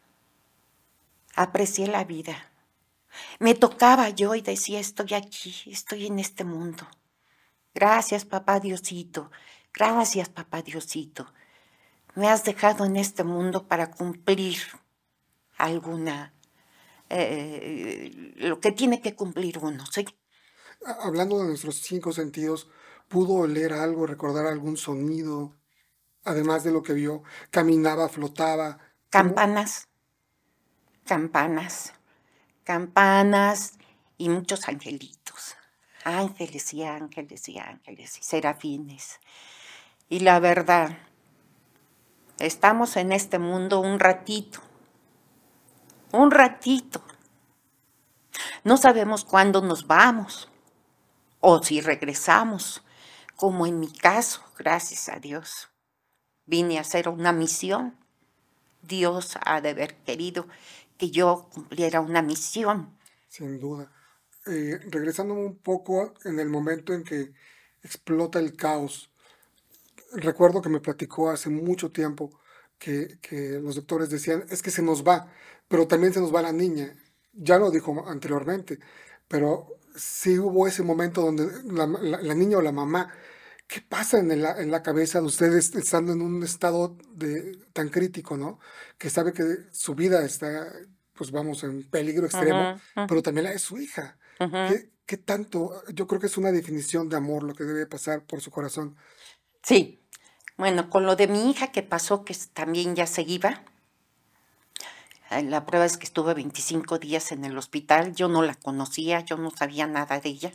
aprecié 1.37 1.87
la 1.87 2.03
vida. 2.03 2.51
Me 3.39 3.55
tocaba 3.55 4.09
yo 4.09 4.35
y 4.35 4.41
decía, 4.41 4.79
estoy 4.79 5.13
aquí, 5.13 5.55
estoy 5.67 6.07
en 6.07 6.19
este 6.19 6.43
mundo. 6.43 6.85
Gracias, 7.73 8.25
papá 8.25 8.59
Diosito, 8.59 9.31
gracias, 9.73 10.29
papá 10.29 10.61
Diosito. 10.61 11.31
Me 12.15 12.27
has 12.27 12.43
dejado 12.43 12.85
en 12.85 12.97
este 12.97 13.23
mundo 13.23 13.67
para 13.67 13.91
cumplir 13.91 14.57
alguna, 15.57 16.33
eh, 17.09 18.33
lo 18.37 18.59
que 18.59 18.71
tiene 18.71 18.99
que 18.99 19.15
cumplir 19.15 19.59
uno, 19.59 19.85
¿sí? 19.85 20.05
Hablando 20.85 21.39
de 21.39 21.47
nuestros 21.47 21.81
cinco 21.81 22.13
sentidos, 22.13 22.69
¿pudo 23.07 23.33
oler 23.33 23.73
algo, 23.73 24.07
recordar 24.07 24.45
algún 24.45 24.77
sonido, 24.77 25.53
además 26.23 26.63
de 26.63 26.71
lo 26.71 26.83
que 26.83 26.93
vio? 26.93 27.23
¿Caminaba, 27.51 28.09
flotaba? 28.09 28.79
Campanas 29.09 29.87
campanas, 31.07 31.93
campanas 32.63 33.79
y 34.17 34.29
muchos 34.29 34.67
angelitos, 34.67 35.55
ángeles 36.03 36.73
y 36.73 36.83
ángeles 36.83 37.49
y 37.49 37.57
ángeles 37.57 38.19
y 38.19 38.23
serafines. 38.23 39.19
Y 40.09 40.19
la 40.19 40.39
verdad, 40.39 40.97
estamos 42.39 42.97
en 42.97 43.13
este 43.13 43.39
mundo 43.39 43.79
un 43.79 43.99
ratito, 43.99 44.59
un 46.11 46.29
ratito. 46.29 47.01
No 48.63 48.77
sabemos 48.77 49.23
cuándo 49.23 49.61
nos 49.61 49.87
vamos 49.87 50.49
o 51.39 51.61
si 51.63 51.81
regresamos, 51.81 52.83
como 53.35 53.67
en 53.67 53.79
mi 53.79 53.91
caso, 53.91 54.41
gracias 54.57 55.09
a 55.09 55.19
Dios. 55.19 55.69
Vine 56.45 56.77
a 56.77 56.81
hacer 56.81 57.09
una 57.09 57.33
misión. 57.33 57.95
Dios 58.81 59.37
ha 59.45 59.61
de 59.61 59.69
haber 59.69 59.95
querido 59.97 60.47
que 60.97 61.11
yo 61.11 61.49
cumpliera 61.53 62.01
una 62.01 62.21
misión. 62.21 62.97
Sin 63.27 63.59
duda. 63.59 63.91
Eh, 64.47 64.79
regresando 64.89 65.33
un 65.33 65.57
poco 65.57 66.13
en 66.23 66.39
el 66.39 66.49
momento 66.49 66.93
en 66.93 67.03
que 67.03 67.33
explota 67.83 68.39
el 68.39 68.55
caos, 68.55 69.11
recuerdo 70.13 70.61
que 70.61 70.69
me 70.69 70.79
platicó 70.79 71.29
hace 71.29 71.49
mucho 71.49 71.91
tiempo 71.91 72.39
que, 72.79 73.19
que, 73.21 73.59
los 73.59 73.75
doctores 73.75 74.09
decían, 74.09 74.45
es 74.49 74.61
que 74.61 74.71
se 74.71 74.81
nos 74.81 75.05
va, 75.05 75.31
pero 75.67 75.87
también 75.87 76.13
se 76.13 76.21
nos 76.21 76.33
va 76.33 76.41
la 76.41 76.53
niña. 76.53 76.95
Ya 77.33 77.57
lo 77.57 77.69
dijo 77.71 78.07
anteriormente, 78.07 78.79
pero 79.27 79.76
sí 79.97 80.39
hubo 80.39 80.67
ese 80.67 80.83
momento 80.83 81.21
donde 81.21 81.49
la, 81.65 81.87
la 81.87 82.33
niña 82.33 82.57
o 82.57 82.61
la 82.61 82.71
mamá 82.71 83.13
¿Qué 83.67 83.81
pasa 83.81 84.19
en 84.19 84.41
la, 84.41 84.61
en 84.61 84.71
la 84.71 84.81
cabeza 84.81 85.19
de 85.19 85.25
ustedes 85.25 85.75
estando 85.75 86.13
en 86.13 86.21
un 86.21 86.41
estado 86.41 86.97
de, 87.11 87.57
tan 87.73 87.89
crítico, 87.89 88.37
¿no? 88.37 88.59
Que 88.97 89.09
sabe 89.09 89.33
que 89.33 89.43
su 89.73 89.93
vida 89.93 90.23
está, 90.23 90.71
pues 91.13 91.31
vamos, 91.31 91.65
en 91.65 91.83
peligro 91.89 92.25
extremo, 92.25 92.79
pero 93.09 93.21
también 93.21 93.43
la 93.43 93.51
es 93.51 93.63
su 93.63 93.77
hija. 93.77 94.17
¿Qué, 94.37 94.91
¿Qué, 95.05 95.17
tanto? 95.17 95.83
Yo 95.93 96.07
creo 96.07 96.21
que 96.21 96.27
es 96.27 96.37
una 96.37 96.53
definición 96.53 97.09
de 97.09 97.17
amor 97.17 97.43
lo 97.43 97.53
que 97.53 97.65
debe 97.65 97.85
pasar 97.87 98.25
por 98.25 98.39
su 98.39 98.51
corazón. 98.51 98.95
Sí. 99.63 100.01
Bueno, 100.55 100.89
con 100.89 101.05
lo 101.05 101.17
de 101.17 101.27
mi 101.27 101.51
hija 101.51 101.73
que 101.73 101.83
pasó, 101.83 102.23
que 102.23 102.35
también 102.53 102.95
ya 102.95 103.05
se 103.05 103.23
iba, 103.23 103.65
la 105.29 105.65
prueba 105.65 105.85
es 105.85 105.97
que 105.97 106.05
estuve 106.05 106.33
25 106.33 106.99
días 106.99 107.31
en 107.31 107.43
el 107.45 107.57
hospital, 107.57 108.15
yo 108.15 108.27
no 108.27 108.43
la 108.43 108.55
conocía, 108.55 109.21
yo 109.21 109.37
no 109.37 109.51
sabía 109.51 109.87
nada 109.87 110.19
de 110.19 110.29
ella. 110.29 110.53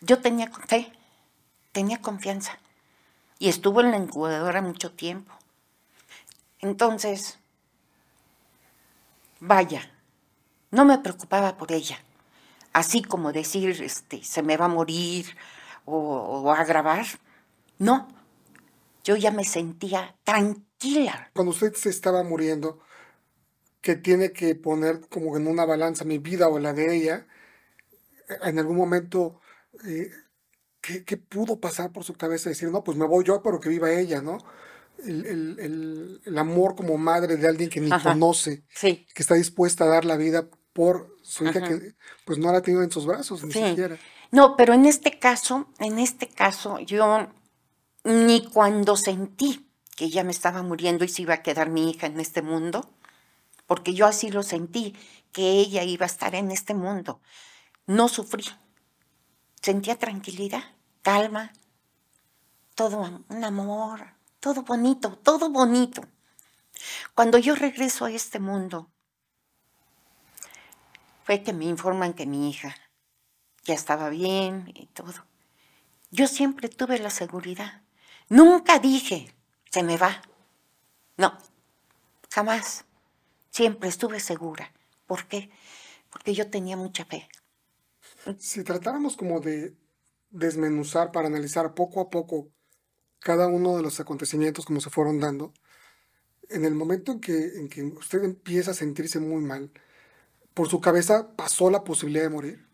yo 0.00 0.20
tenía 0.20 0.50
fe, 0.50 0.92
tenía 1.72 2.00
confianza. 2.00 2.58
Y 3.38 3.48
estuvo 3.48 3.80
en 3.80 3.90
la 3.90 3.96
incubadora 3.98 4.62
mucho 4.62 4.92
tiempo. 4.92 5.32
Entonces, 6.58 7.38
vaya, 9.40 9.90
no 10.70 10.84
me 10.84 10.98
preocupaba 10.98 11.56
por 11.56 11.72
ella. 11.72 11.98
Así 12.72 13.02
como 13.02 13.32
decir, 13.32 13.82
este, 13.82 14.22
se 14.22 14.42
me 14.42 14.56
va 14.56 14.66
a 14.66 14.68
morir 14.68 15.36
o, 15.84 16.52
a 16.52 16.60
agravar. 16.60 17.06
No, 17.78 18.08
yo 19.04 19.16
ya 19.16 19.30
me 19.30 19.44
sentía 19.44 20.14
tranquila. 20.24 20.69
Cuando 21.34 21.50
usted 21.50 21.74
se 21.74 21.90
estaba 21.90 22.22
muriendo, 22.22 22.80
que 23.80 23.96
tiene 23.96 24.32
que 24.32 24.54
poner 24.54 25.00
como 25.08 25.36
en 25.36 25.46
una 25.46 25.64
balanza 25.64 26.04
mi 26.04 26.18
vida 26.18 26.48
o 26.48 26.58
la 26.58 26.72
de 26.72 26.94
ella, 26.96 27.26
en 28.42 28.58
algún 28.58 28.76
momento, 28.76 29.40
eh, 29.86 30.10
¿qué, 30.80 31.04
qué 31.04 31.16
pudo 31.16 31.60
pasar 31.60 31.92
por 31.92 32.04
su 32.04 32.14
cabeza? 32.14 32.48
Decir, 32.50 32.70
no, 32.70 32.84
pues 32.84 32.96
me 32.96 33.06
voy 33.06 33.24
yo, 33.24 33.42
pero 33.42 33.58
que 33.60 33.68
viva 33.68 33.90
ella, 33.92 34.22
¿no? 34.22 34.38
El, 35.04 35.24
el- 35.26 35.58
el- 35.60 36.20
el 36.26 36.38
amor 36.38 36.76
como 36.76 36.98
madre 36.98 37.36
de 37.36 37.48
alguien 37.48 37.70
que 37.70 37.80
ni 37.80 37.90
Ajá. 37.90 38.12
conoce, 38.12 38.64
Sí, 38.74 39.06
que 39.14 39.22
está 39.22 39.34
dispuesta 39.34 39.84
a 39.84 39.88
dar 39.88 40.04
la 40.04 40.16
vida 40.16 40.48
por 40.74 41.16
su 41.22 41.44
hija 41.44 41.58
Ajá. 41.60 41.68
que 41.68 41.94
pues 42.26 42.38
no 42.38 42.52
la 42.52 42.58
ha 42.58 42.62
tenido 42.62 42.82
en 42.82 42.90
sus 42.90 43.06
brazos, 43.06 43.42
ni 43.42 43.52
Sí. 43.52 43.64
siquiera. 43.70 43.96
No, 44.30 44.56
pero 44.56 44.74
en 44.74 44.84
este 44.86 45.18
caso, 45.18 45.68
en 45.78 45.98
este 45.98 46.28
caso, 46.28 46.78
yo 46.80 47.28
ni 48.04 48.46
cuando 48.52 48.96
sentí 48.96 49.69
que 50.00 50.08
ya 50.08 50.24
me 50.24 50.30
estaba 50.30 50.62
muriendo 50.62 51.04
y 51.04 51.08
se 51.08 51.20
iba 51.20 51.34
a 51.34 51.42
quedar 51.42 51.68
mi 51.68 51.90
hija 51.90 52.06
en 52.06 52.18
este 52.20 52.40
mundo, 52.40 52.90
porque 53.66 53.92
yo 53.92 54.06
así 54.06 54.30
lo 54.30 54.42
sentí, 54.42 54.96
que 55.30 55.60
ella 55.60 55.82
iba 55.82 56.06
a 56.06 56.12
estar 56.14 56.34
en 56.34 56.50
este 56.50 56.72
mundo, 56.72 57.20
no 57.84 58.08
sufrí. 58.08 58.46
Sentía 59.60 59.98
tranquilidad, 59.98 60.64
calma, 61.02 61.52
todo 62.74 63.22
un 63.28 63.44
amor, 63.44 64.14
todo 64.40 64.62
bonito, 64.62 65.18
todo 65.18 65.50
bonito. 65.50 66.00
Cuando 67.14 67.36
yo 67.36 67.54
regreso 67.54 68.06
a 68.06 68.10
este 68.10 68.38
mundo, 68.38 68.90
fue 71.24 71.42
que 71.42 71.52
me 71.52 71.66
informan 71.66 72.14
que 72.14 72.24
mi 72.24 72.48
hija 72.48 72.74
ya 73.64 73.74
estaba 73.74 74.08
bien 74.08 74.72
y 74.74 74.86
todo. 74.86 75.26
Yo 76.10 76.26
siempre 76.26 76.70
tuve 76.70 76.98
la 76.98 77.10
seguridad. 77.10 77.82
Nunca 78.30 78.78
dije, 78.78 79.30
se 79.70 79.82
me 79.82 79.96
va. 79.96 80.20
No, 81.16 81.36
jamás. 82.30 82.84
Siempre 83.50 83.88
estuve 83.88 84.20
segura. 84.20 84.72
¿Por 85.06 85.26
qué? 85.26 85.50
Porque 86.10 86.34
yo 86.34 86.50
tenía 86.50 86.76
mucha 86.76 87.04
fe. 87.04 87.28
Si 88.38 88.62
tratáramos 88.62 89.16
como 89.16 89.40
de 89.40 89.74
desmenuzar 90.30 91.10
para 91.10 91.26
analizar 91.26 91.74
poco 91.74 92.00
a 92.00 92.10
poco 92.10 92.48
cada 93.18 93.48
uno 93.48 93.76
de 93.76 93.82
los 93.82 93.98
acontecimientos 94.00 94.64
como 94.64 94.80
se 94.80 94.90
fueron 94.90 95.20
dando, 95.20 95.52
en 96.48 96.64
el 96.64 96.74
momento 96.74 97.12
en 97.12 97.20
que, 97.20 97.58
en 97.58 97.68
que 97.68 97.82
usted 97.82 98.24
empieza 98.24 98.72
a 98.72 98.74
sentirse 98.74 99.20
muy 99.20 99.42
mal, 99.42 99.70
por 100.54 100.68
su 100.68 100.80
cabeza 100.80 101.34
pasó 101.36 101.70
la 101.70 101.84
posibilidad 101.84 102.24
de 102.24 102.30
morir. 102.30 102.66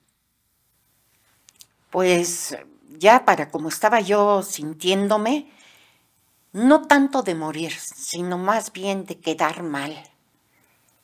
Pues 1.91 2.57
ya 2.99 3.25
para 3.25 3.51
como 3.51 3.69
estaba 3.69 4.01
yo 4.01 4.43
sintiéndome, 4.43 5.51
no 6.57 6.87
tanto 6.87 7.23
de 7.23 7.35
morir, 7.35 7.71
sino 7.71 8.39
más 8.39 8.73
bien 8.73 9.05
de 9.05 9.19
quedar 9.21 9.63
mal, 9.63 9.95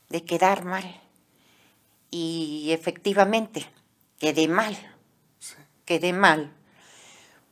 de 0.08 0.24
quedar 0.24 0.64
mal. 0.64 1.02
Y 2.10 2.70
efectivamente, 2.72 3.70
quedé 4.18 4.48
mal, 4.48 4.74
Sí. 5.38 5.56
quedé 5.84 6.14
mal, 6.14 6.50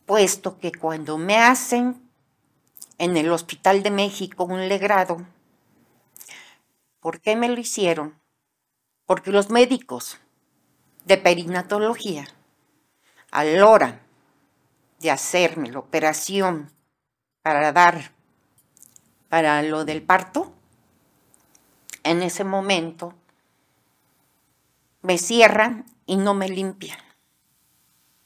puesto 0.06 0.58
que 0.58 0.72
cuando 0.72 1.18
me 1.18 1.36
hacen 1.36 2.10
en 2.96 3.18
el 3.18 3.30
Hospital 3.30 3.82
de 3.82 3.90
México 3.90 4.44
un 4.44 4.66
legrado, 4.66 5.26
¿por 7.00 7.20
qué 7.20 7.36
me 7.36 7.50
lo 7.50 7.60
hicieron? 7.60 8.18
Porque 9.04 9.30
los 9.30 9.50
médicos 9.50 10.16
de 11.04 11.18
perinatología, 11.18 12.26
a 13.30 13.44
la 13.44 13.68
hora 13.68 14.00
de 15.00 15.10
hacerme 15.10 15.70
la 15.70 15.80
operación 15.80 16.72
para 17.42 17.72
dar, 17.72 18.12
para 19.28 19.62
lo 19.62 19.84
del 19.84 20.02
parto, 20.02 20.52
en 22.02 22.22
ese 22.22 22.44
momento 22.44 23.14
me 25.02 25.18
cierran 25.18 25.86
y 26.06 26.16
no 26.16 26.34
me 26.34 26.48
limpian. 26.48 26.98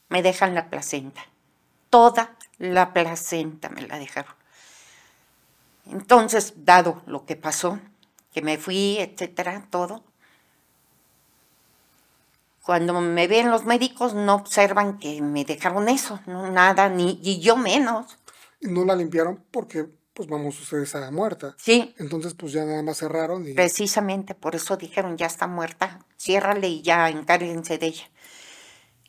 Me 0.09 0.21
dejan 0.21 0.55
la 0.55 0.69
placenta. 0.69 1.25
Toda 1.89 2.35
la 2.57 2.93
placenta 2.93 3.69
me 3.69 3.81
la 3.81 3.97
dejaron. 3.97 4.33
Entonces, 5.87 6.53
dado 6.57 7.01
lo 7.05 7.25
que 7.25 7.35
pasó, 7.35 7.79
que 8.33 8.41
me 8.41 8.57
fui, 8.57 8.97
etcétera, 8.97 9.67
todo, 9.69 10.03
cuando 12.65 12.99
me 12.99 13.27
ven 13.27 13.51
los 13.51 13.65
médicos 13.65 14.15
no 14.15 14.33
observan 14.33 14.97
que 14.97 15.21
me 15.21 15.45
dejaron 15.45 15.87
eso, 15.87 16.19
no 16.25 16.49
nada, 16.49 16.89
ni 16.89 17.19
y 17.21 17.39
yo 17.39 17.55
menos. 17.57 18.17
No 18.65 18.85
la 18.85 18.95
limpiaron 18.95 19.43
porque, 19.51 19.87
pues 20.13 20.27
vamos, 20.27 20.59
usted 20.59 20.79
está 20.79 21.09
muerta. 21.11 21.55
Sí, 21.57 21.93
Entonces, 21.97 22.33
pues 22.33 22.53
ya 22.53 22.65
nada 22.65 22.83
más 22.83 22.97
cerraron 22.97 23.47
y 23.47 23.53
precisamente 23.53 24.35
por 24.35 24.55
eso 24.55 24.77
dijeron, 24.77 25.17
ya 25.17 25.27
está 25.27 25.47
muerta, 25.47 26.05
ciérrale 26.17 26.67
y 26.67 26.81
ya 26.81 27.09
encárguense 27.09 27.77
de 27.77 27.87
ella. 27.87 28.09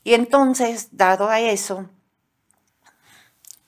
Y 0.04 0.14
entonces, 0.14 0.90
dado 0.92 1.28
a 1.28 1.40
eso, 1.40 1.90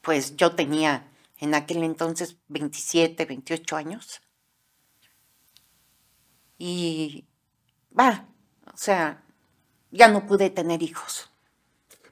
pues 0.02 0.36
yo 0.36 0.54
tenía 0.54 1.10
en 1.38 1.54
aquel 1.54 1.82
entonces 1.82 2.36
27, 2.48 3.24
28 3.24 3.76
años. 3.76 4.20
Y 6.58 7.26
va, 7.98 8.28
o 8.72 8.76
sea, 8.76 9.24
ya 9.90 10.08
no 10.08 10.26
pude 10.26 10.50
tener 10.50 10.82
hijos. 10.82 11.27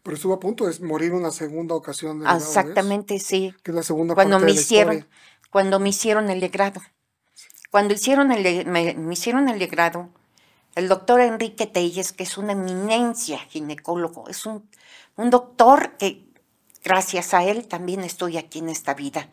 Pero 0.07 0.14
estuvo 0.14 0.35
a 0.35 0.38
punto 0.38 0.66
de 0.69 0.87
morir 0.87 1.12
una 1.12 1.33
segunda 1.33 1.75
ocasión. 1.75 2.25
Exactamente, 2.25 3.19
sí. 3.19 3.53
Que 3.64 3.73
es 3.73 3.75
la 3.75 3.83
segunda 3.83 4.14
cuando 4.14 4.37
parte 4.37 4.47
me 4.47 4.53
de 4.53 4.55
la 4.55 4.61
hicieron 4.61 4.95
historia. 4.99 5.16
cuando 5.51 5.81
me 5.81 5.88
hicieron 5.88 6.31
el 6.31 6.38
legrado 6.38 6.81
cuando 7.73 7.92
hicieron 7.92 8.31
el 8.31 8.66
me 8.66 9.12
hicieron 9.12 9.49
el 9.49 9.59
legrado 9.59 10.11
el 10.77 10.87
doctor 10.87 11.21
Enrique 11.21 11.66
Telles 11.66 12.12
que 12.12 12.23
es 12.23 12.38
una 12.38 12.53
eminencia 12.53 13.38
ginecólogo 13.38 14.29
es 14.29 14.47
un, 14.47 14.71
un 15.16 15.31
doctor 15.31 15.97
que 15.97 16.25
gracias 16.85 17.35
a 17.35 17.42
él 17.42 17.66
también 17.66 18.05
estoy 18.05 18.38
aquí 18.38 18.61
en 18.61 18.69
esta 18.69 18.95
vida 18.95 19.29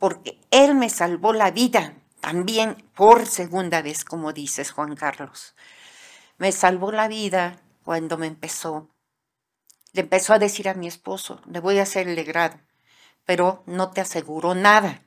porque 0.00 0.40
él 0.50 0.74
me 0.74 0.90
salvó 0.90 1.32
la 1.32 1.52
vida 1.52 1.94
también 2.20 2.74
por 2.96 3.24
segunda 3.26 3.82
vez 3.82 4.04
como 4.04 4.32
dices 4.32 4.72
Juan 4.72 4.96
Carlos 4.96 5.54
me 6.38 6.50
salvó 6.50 6.90
la 6.90 7.06
vida 7.06 7.62
cuando 7.84 8.18
me 8.18 8.26
empezó 8.26 8.88
le 9.92 10.02
empezó 10.02 10.34
a 10.34 10.38
decir 10.38 10.68
a 10.68 10.74
mi 10.74 10.86
esposo 10.86 11.40
le 11.50 11.60
voy 11.60 11.78
a 11.78 11.82
hacer 11.82 12.08
el 12.08 12.14
legrado 12.14 12.58
pero 13.28 13.62
no 13.66 13.90
te 13.90 14.00
aseguró 14.00 14.54
nada. 14.54 15.02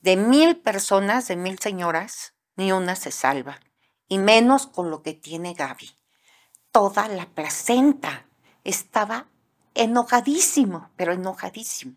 De 0.00 0.16
mil 0.16 0.56
personas, 0.56 1.28
de 1.28 1.36
mil 1.36 1.58
señoras, 1.58 2.32
ni 2.56 2.72
una 2.72 2.96
se 2.96 3.10
salva, 3.10 3.60
y 4.08 4.16
menos 4.16 4.66
con 4.66 4.90
lo 4.90 5.02
que 5.02 5.12
tiene 5.12 5.52
Gaby. 5.52 5.90
Toda 6.72 7.06
la 7.08 7.26
placenta 7.26 8.26
estaba 8.64 9.26
enojadísimo, 9.74 10.88
pero 10.96 11.12
enojadísimo. 11.12 11.96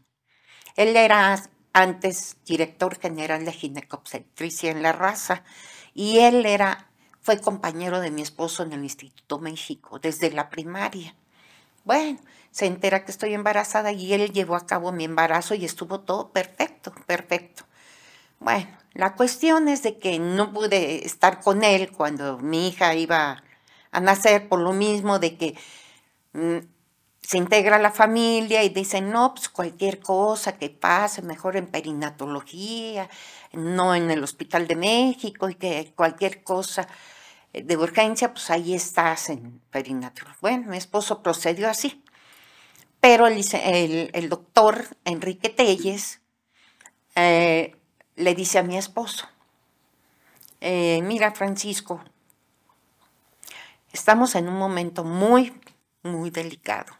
Él 0.75 0.97
era 0.97 1.41
antes 1.71 2.35
director 2.43 2.99
general 2.99 3.45
de 3.45 3.53
ginecobstetricia 3.53 4.71
en 4.71 4.83
la 4.83 4.91
raza, 4.91 5.45
y 5.93 6.19
él 6.19 6.45
era, 6.45 6.91
fue 7.21 7.39
compañero 7.39 8.01
de 8.01 8.11
mi 8.11 8.23
esposo 8.23 8.63
en 8.63 8.73
el 8.73 8.83
Instituto 8.83 9.39
México 9.39 9.99
desde 9.99 10.31
la 10.31 10.49
primaria. 10.49 11.15
Bueno, 11.83 12.19
se 12.51 12.67
entera 12.67 13.05
que 13.05 13.11
estoy 13.11 13.33
embarazada 13.33 13.91
y 13.91 14.13
él 14.13 14.31
llevó 14.31 14.55
a 14.55 14.67
cabo 14.67 14.91
mi 14.91 15.05
embarazo 15.05 15.55
y 15.55 15.65
estuvo 15.65 16.01
todo 16.01 16.29
perfecto, 16.31 16.93
perfecto. 17.07 17.63
Bueno, 18.39 18.67
la 18.93 19.15
cuestión 19.15 19.67
es 19.67 19.83
de 19.83 19.97
que 19.97 20.19
no 20.19 20.51
pude 20.53 21.05
estar 21.05 21.41
con 21.41 21.63
él 21.63 21.91
cuando 21.91 22.37
mi 22.39 22.67
hija 22.67 22.93
iba 22.95 23.43
a 23.91 23.99
nacer 23.99 24.47
por 24.49 24.59
lo 24.59 24.73
mismo 24.73 25.19
de 25.19 25.37
que 25.37 25.55
mm, 26.33 26.57
se 27.21 27.37
integra 27.37 27.79
la 27.79 27.91
familia 27.91 28.63
y 28.63 28.69
dicen, 28.69 29.11
no, 29.11 29.33
pues 29.33 29.49
cualquier 29.49 29.99
cosa 29.99 30.57
que 30.57 30.69
pase, 30.69 31.21
mejor 31.21 31.55
en 31.55 31.67
perinatología, 31.67 33.09
no 33.53 33.95
en 33.95 34.11
el 34.11 34.23
Hospital 34.23 34.67
de 34.67 34.75
México 34.75 35.49
y 35.49 35.55
que 35.55 35.93
cualquier 35.95 36.43
cosa 36.43 36.87
de 37.53 37.77
urgencia, 37.77 38.33
pues 38.33 38.49
ahí 38.49 38.73
estás 38.73 39.29
en 39.29 39.61
perinatología. 39.71 40.37
Bueno, 40.41 40.69
mi 40.69 40.77
esposo 40.77 41.21
procedió 41.21 41.69
así. 41.69 42.03
Pero 43.01 43.25
el, 43.27 44.29
doctor 44.29 44.85
Enrique 45.05 45.49
Telles 45.49 46.21
eh, 47.15 47.75
le 48.15 48.35
dice 48.35 48.59
a 48.59 48.63
mi 48.63 48.77
esposo, 48.77 49.27
eh, 50.61 51.01
mira 51.01 51.31
Francisco, 51.31 52.03
estamos 53.91 54.35
en 54.35 54.47
un 54.47 54.57
momento 54.57 55.03
muy, 55.03 55.59
muy 56.03 56.29
delicado. 56.29 56.93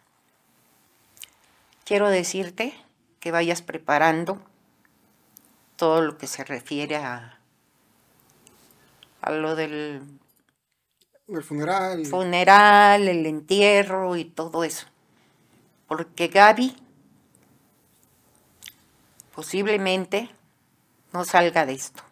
quiero 1.85 2.09
decirte 2.09 2.73
que 3.19 3.31
vayas 3.31 3.61
preparando 3.61 4.41
todo 5.75 6.01
lo 6.01 6.17
que 6.17 6.25
se 6.25 6.43
refiere 6.43 6.95
a 6.95 7.37
lo 9.29 9.55
del 9.55 10.01
El 11.31 11.43
funeral. 11.43 12.05
funeral, 12.05 13.07
el 13.07 13.25
entierro 13.25 14.17
y 14.17 14.25
todo 14.25 14.63
eso. 14.63 14.87
Porque 15.87 16.27
Gaby 16.27 16.75
posiblemente 19.33 20.29
no 21.13 21.23
salga 21.23 21.65
de 21.65 21.73
esto. 21.73 22.03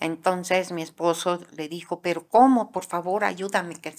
Entonces 0.00 0.72
mi 0.72 0.82
esposo 0.82 1.40
le 1.56 1.68
dijo, 1.68 2.00
pero 2.00 2.26
¿cómo? 2.26 2.70
Por 2.72 2.84
favor, 2.84 3.24
ayúdame. 3.24 3.74
Que 3.76 3.94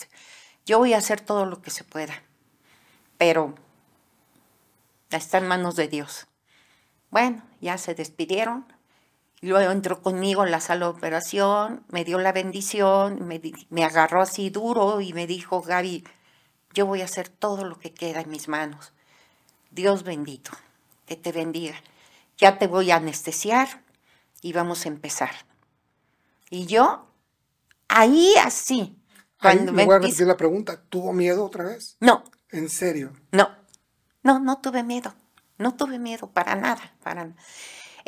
yo 0.65 0.80
voy 0.80 0.93
a 0.93 0.98
hacer 0.98 1.22
todo 1.22 1.45
lo 1.45 1.62
que 1.62 1.69
se 1.69 1.84
pueda. 1.84 2.24
Pero 3.17 3.56
está 5.12 5.38
en 5.38 5.48
manos 5.48 5.76
de 5.76 5.88
Dios. 5.88 6.28
Bueno, 7.12 7.43
ya 7.62 7.78
se 7.78 7.95
despidieron. 7.95 8.65
Y 9.41 9.47
luego 9.47 9.71
entró 9.71 10.02
conmigo 10.02 10.43
en 10.43 10.52
la 10.52 10.60
sala 10.60 10.86
de 10.88 10.91
operación, 10.91 11.86
me 11.89 12.04
dio 12.04 12.19
la 12.19 12.32
bendición, 12.34 13.25
me, 13.28 13.41
me 13.69 13.84
agarró 13.86 14.21
así 14.21 14.49
duro 14.49 14.99
y 15.02 15.13
me 15.13 15.28
dijo, 15.28 15.62
Gaby, 15.62 16.04
yo 16.73 16.86
voy 16.86 17.02
a 17.02 17.06
hacer 17.06 17.30
todo 17.30 17.63
lo 17.65 17.80
que 17.80 17.93
queda 17.93 18.21
en 18.21 18.30
mis 18.30 18.47
manos. 18.47 18.91
Dios 19.71 20.04
bendito, 20.04 20.52
que 21.06 21.15
te 21.15 21.32
bendiga. 21.32 21.75
Ya 22.38 22.58
te 22.58 22.67
voy 22.67 22.91
a 22.91 22.97
anestesiar 22.97 23.82
y 24.41 24.54
vamos 24.54 24.86
a 24.86 24.89
empezar. 24.89 25.32
Y 26.49 26.65
yo, 26.65 27.08
ahí 27.88 28.34
así, 28.43 28.97
cuando 29.41 29.71
me 29.71 29.78
me 29.80 29.86
voy 29.86 29.95
a 29.95 29.99
repetir 29.99 30.28
la 30.28 30.38
pregunta. 30.38 30.82
¿Tuvo 30.89 31.13
miedo 31.13 31.45
otra 31.45 31.65
vez? 31.65 31.95
No, 31.99 32.23
En 32.49 32.69
serio. 32.69 33.13
no, 33.32 33.49
no, 34.23 34.39
no 34.39 34.60
tuve 34.60 34.84
miedo, 34.84 35.13
no 35.58 35.75
tuve 35.75 35.97
miedo 35.99 36.30
para 36.32 36.56
nada, 36.56 36.93
para 37.04 37.25
nada. 37.25 37.36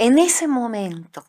En 0.03 0.17
ese 0.17 0.47
momento 0.47 1.23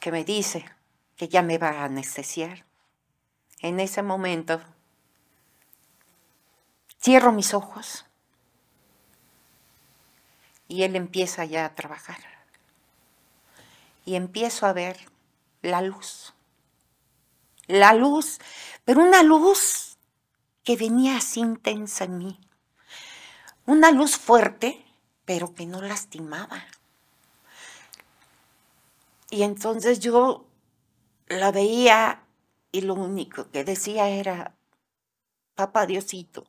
que 0.00 0.10
me 0.10 0.24
dice 0.24 0.68
que 1.16 1.28
ya 1.28 1.40
me 1.40 1.56
va 1.56 1.68
a 1.68 1.84
anestesiar, 1.84 2.64
en 3.60 3.78
ese 3.78 4.02
momento 4.02 4.60
cierro 7.00 7.30
mis 7.30 7.54
ojos 7.54 8.06
y 10.66 10.82
él 10.82 10.96
empieza 10.96 11.44
ya 11.44 11.66
a 11.66 11.76
trabajar. 11.76 12.18
Y 14.04 14.16
empiezo 14.16 14.66
a 14.66 14.72
ver 14.72 14.98
la 15.60 15.80
luz. 15.80 16.34
La 17.68 17.94
luz, 17.94 18.40
pero 18.84 19.00
una 19.00 19.22
luz 19.22 19.96
que 20.64 20.74
venía 20.76 21.18
así 21.18 21.38
intensa 21.38 22.02
en 22.02 22.18
mí. 22.18 22.40
Una 23.64 23.92
luz 23.92 24.16
fuerte, 24.16 24.84
pero 25.24 25.54
que 25.54 25.66
no 25.66 25.80
lastimaba. 25.80 26.64
Y 29.30 29.42
entonces 29.42 30.00
yo 30.00 30.46
la 31.26 31.52
veía 31.52 32.22
y 32.70 32.82
lo 32.82 32.94
único 32.94 33.50
que 33.50 33.64
decía 33.64 34.08
era, 34.08 34.54
papá 35.54 35.86
Diosito, 35.86 36.46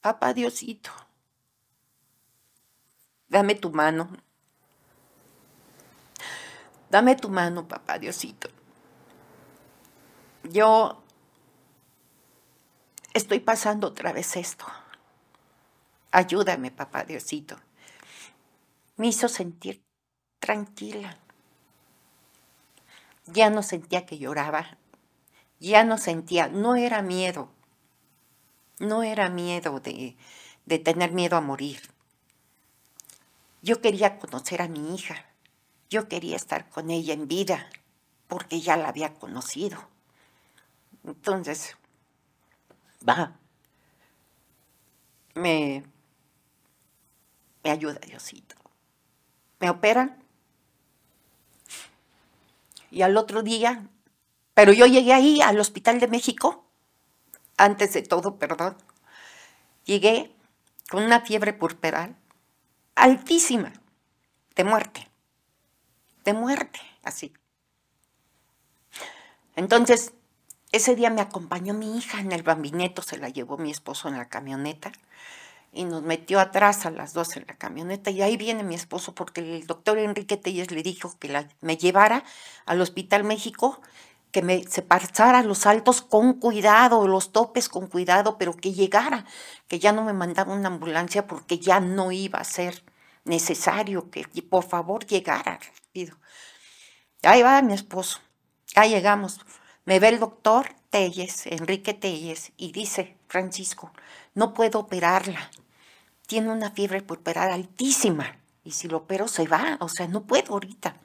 papá 0.00 0.32
Diosito, 0.32 0.90
dame 3.28 3.54
tu 3.54 3.70
mano. 3.70 4.08
Dame 6.88 7.16
tu 7.16 7.28
mano, 7.28 7.66
papá 7.66 7.98
Diosito. 7.98 8.48
Yo 10.44 11.02
estoy 13.12 13.40
pasando 13.40 13.88
otra 13.88 14.12
vez 14.12 14.36
esto. 14.36 14.64
Ayúdame, 16.10 16.70
papá 16.70 17.04
Diosito. 17.04 17.56
Me 18.96 19.08
hizo 19.08 19.28
sentir 19.28 19.82
tranquila. 20.38 21.18
Ya 23.26 23.50
no 23.50 23.62
sentía 23.62 24.06
que 24.06 24.18
lloraba. 24.18 24.78
Ya 25.58 25.84
no 25.84 25.98
sentía, 25.98 26.48
no 26.48 26.76
era 26.76 27.02
miedo. 27.02 27.50
No 28.78 29.02
era 29.02 29.28
miedo 29.28 29.80
de, 29.80 30.16
de 30.66 30.78
tener 30.78 31.12
miedo 31.12 31.36
a 31.36 31.40
morir. 31.40 31.80
Yo 33.62 33.80
quería 33.80 34.18
conocer 34.18 34.62
a 34.62 34.68
mi 34.68 34.94
hija. 34.94 35.26
Yo 35.90 36.08
quería 36.08 36.36
estar 36.36 36.68
con 36.68 36.90
ella 36.90 37.14
en 37.14 37.28
vida, 37.28 37.68
porque 38.28 38.60
ya 38.60 38.76
la 38.76 38.88
había 38.88 39.14
conocido. 39.14 39.88
Entonces, 41.04 41.76
va. 43.08 43.38
Me, 45.34 45.84
me 47.66 47.72
ayuda 47.72 47.98
Diosito. 47.98 48.54
Me 49.58 49.68
operan. 49.68 50.22
Y 52.92 53.02
al 53.02 53.16
otro 53.16 53.42
día, 53.42 53.88
pero 54.54 54.72
yo 54.72 54.86
llegué 54.86 55.12
ahí 55.12 55.40
al 55.40 55.58
Hospital 55.58 55.98
de 55.98 56.06
México, 56.06 56.64
antes 57.56 57.92
de 57.92 58.02
todo, 58.02 58.38
perdón. 58.38 58.76
Llegué 59.84 60.32
con 60.88 61.02
una 61.02 61.22
fiebre 61.22 61.52
purpural 61.54 62.14
altísima, 62.94 63.72
de 64.54 64.62
muerte, 64.62 65.10
de 66.24 66.34
muerte, 66.34 66.78
así. 67.02 67.34
Entonces, 69.56 70.12
ese 70.70 70.94
día 70.94 71.10
me 71.10 71.20
acompañó 71.20 71.74
mi 71.74 71.98
hija 71.98 72.20
en 72.20 72.30
el 72.30 72.44
bambineto, 72.44 73.02
se 73.02 73.18
la 73.18 73.28
llevó 73.28 73.58
mi 73.58 73.72
esposo 73.72 74.06
en 74.06 74.18
la 74.18 74.28
camioneta 74.28 74.92
y 75.76 75.84
nos 75.84 76.02
metió 76.02 76.40
atrás 76.40 76.86
a 76.86 76.90
las 76.90 77.12
dos 77.12 77.36
en 77.36 77.44
la 77.46 77.56
camioneta 77.56 78.10
y 78.10 78.22
ahí 78.22 78.36
viene 78.36 78.64
mi 78.64 78.74
esposo 78.74 79.14
porque 79.14 79.40
el 79.40 79.66
doctor 79.66 79.98
Enrique 79.98 80.36
Telles 80.36 80.70
le 80.70 80.82
dijo 80.82 81.16
que 81.18 81.46
me 81.60 81.76
llevara 81.76 82.24
al 82.64 82.80
Hospital 82.80 83.24
México, 83.24 83.80
que 84.32 84.42
me 84.42 84.64
se 84.64 84.82
pasara 84.82 85.42
los 85.42 85.58
saltos 85.58 86.02
con 86.02 86.34
cuidado, 86.34 87.06
los 87.06 87.32
topes 87.32 87.68
con 87.68 87.86
cuidado, 87.86 88.38
pero 88.38 88.56
que 88.56 88.72
llegara, 88.72 89.24
que 89.68 89.78
ya 89.78 89.92
no 89.92 90.02
me 90.02 90.12
mandaba 90.12 90.54
una 90.54 90.68
ambulancia 90.68 91.26
porque 91.26 91.58
ya 91.58 91.80
no 91.80 92.12
iba 92.12 92.38
a 92.38 92.44
ser 92.44 92.82
necesario, 93.24 94.10
que 94.10 94.24
por 94.42 94.64
favor 94.64 95.06
llegara 95.06 95.58
rápido. 95.58 96.16
Ahí 97.22 97.42
va 97.42 97.62
mi 97.62 97.74
esposo, 97.74 98.20
ya 98.74 98.86
llegamos. 98.86 99.40
Me 99.84 100.00
ve 100.00 100.08
el 100.08 100.18
doctor 100.18 100.74
Telles, 100.90 101.46
Enrique 101.46 101.94
Telles, 101.94 102.52
y 102.56 102.72
dice, 102.72 103.16
Francisco, 103.28 103.92
no 104.34 104.52
puedo 104.52 104.80
operarla. 104.80 105.50
Tiene 106.26 106.50
una 106.50 106.70
fiebre 106.70 107.02
purpural 107.02 107.50
altísima. 107.50 108.36
Y 108.64 108.72
si 108.72 108.88
lo 108.88 108.98
opero 108.98 109.28
se 109.28 109.46
va, 109.46 109.78
o 109.80 109.88
sea, 109.88 110.08
no 110.08 110.24
puedo 110.24 110.54
ahorita. 110.54 110.96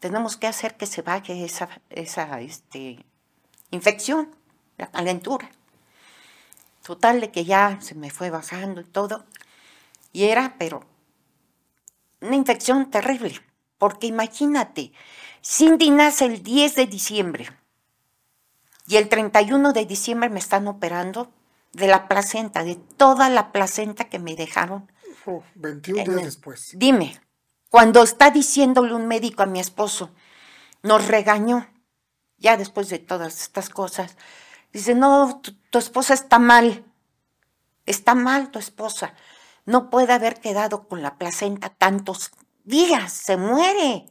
Tenemos 0.00 0.36
que 0.36 0.46
hacer 0.46 0.76
que 0.76 0.86
se 0.86 1.02
baje 1.02 1.44
esa, 1.44 1.68
esa 1.90 2.40
este, 2.40 3.04
infección, 3.70 4.34
la 4.76 4.90
calentura. 4.90 5.50
Total 6.82 7.20
de 7.20 7.30
que 7.30 7.44
ya 7.44 7.78
se 7.80 7.94
me 7.94 8.10
fue 8.10 8.30
bajando 8.30 8.80
y 8.80 8.84
todo. 8.84 9.24
Y 10.12 10.24
era, 10.24 10.56
pero, 10.58 10.84
una 12.20 12.36
infección 12.36 12.90
terrible. 12.90 13.40
Porque 13.78 14.06
imagínate, 14.06 14.92
Cindy 15.42 15.90
nace 15.90 16.26
el 16.26 16.42
10 16.42 16.74
de 16.74 16.86
diciembre. 16.86 17.48
Y 18.86 18.96
el 18.96 19.08
31 19.08 19.72
de 19.72 19.86
diciembre 19.86 20.28
me 20.28 20.40
están 20.40 20.66
operando 20.68 21.30
de 21.74 21.86
la 21.88 22.08
placenta, 22.08 22.64
de 22.64 22.76
toda 22.76 23.28
la 23.28 23.52
placenta 23.52 24.04
que 24.08 24.18
me 24.18 24.34
dejaron. 24.36 24.90
Oh, 25.26 25.42
21 25.54 26.00
en 26.00 26.04
días 26.06 26.18
el- 26.18 26.24
después. 26.24 26.70
Dime, 26.74 27.20
cuando 27.68 28.02
está 28.02 28.30
diciéndole 28.30 28.94
un 28.94 29.06
médico 29.06 29.42
a 29.42 29.46
mi 29.46 29.60
esposo, 29.60 30.10
nos 30.82 31.06
regañó, 31.08 31.68
ya 32.38 32.56
después 32.56 32.88
de 32.88 32.98
todas 32.98 33.40
estas 33.42 33.68
cosas, 33.70 34.16
dice, 34.72 34.94
no, 34.94 35.40
tu, 35.42 35.52
tu 35.70 35.78
esposa 35.78 36.14
está 36.14 36.38
mal, 36.38 36.84
está 37.86 38.14
mal 38.14 38.50
tu 38.50 38.58
esposa, 38.58 39.14
no 39.66 39.90
puede 39.90 40.12
haber 40.12 40.40
quedado 40.40 40.86
con 40.88 41.02
la 41.02 41.16
placenta 41.16 41.70
tantos 41.70 42.30
días, 42.64 43.12
se 43.12 43.36
muere, 43.36 44.06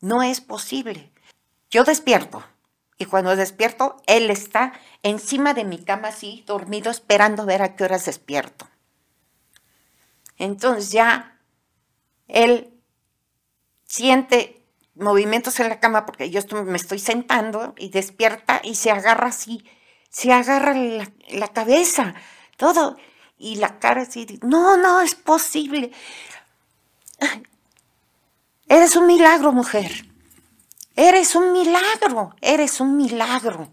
no 0.00 0.22
es 0.22 0.40
posible. 0.40 1.12
Yo 1.70 1.84
despierto, 1.84 2.44
y 2.98 3.06
cuando 3.06 3.34
despierto, 3.36 3.96
él 4.06 4.30
está 4.30 4.72
encima 5.02 5.54
de 5.54 5.64
mi 5.64 5.78
cama 5.84 6.08
así, 6.08 6.44
dormido, 6.46 6.90
esperando 6.90 7.44
ver 7.46 7.62
a 7.62 7.74
qué 7.76 7.84
horas 7.84 8.04
despierto. 8.04 8.68
Entonces 10.38 10.90
ya 10.92 11.38
él 12.28 12.72
siente 13.84 14.64
movimientos 14.94 15.58
en 15.60 15.68
la 15.68 15.80
cama 15.80 16.06
porque 16.06 16.30
yo 16.30 16.38
estoy- 16.38 16.64
me 16.64 16.76
estoy 16.76 16.98
sentando 16.98 17.74
y 17.78 17.90
despierta 17.90 18.60
y 18.62 18.74
se 18.74 18.90
agarra 18.90 19.28
así, 19.28 19.64
se 20.10 20.32
agarra 20.32 20.74
la, 20.74 21.10
la 21.30 21.48
cabeza, 21.48 22.14
todo, 22.56 22.96
y 23.38 23.56
la 23.56 23.78
cara 23.78 24.02
así, 24.02 24.38
no, 24.42 24.76
no 24.76 25.00
es 25.00 25.14
posible. 25.14 25.92
Eres 28.68 28.96
un 28.96 29.06
milagro, 29.06 29.52
mujer. 29.52 29.90
Eres 30.94 31.34
un 31.34 31.52
milagro, 31.52 32.34
eres 32.40 32.80
un 32.80 32.96
milagro. 32.96 33.72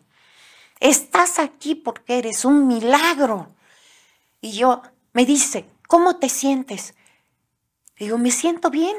Estás 0.80 1.40
aquí 1.40 1.76
porque 1.76 2.18
eres 2.18 2.46
un 2.46 2.68
milagro. 2.68 3.54
Y 4.42 4.54
yo, 4.54 4.82
me 5.12 5.26
dice, 5.26 5.70
¿cómo 5.88 6.18
te 6.18 6.30
sientes? 6.30 6.96
Digo, 7.98 8.18
me 8.18 8.32
siento 8.32 8.70
bien. 8.70 8.96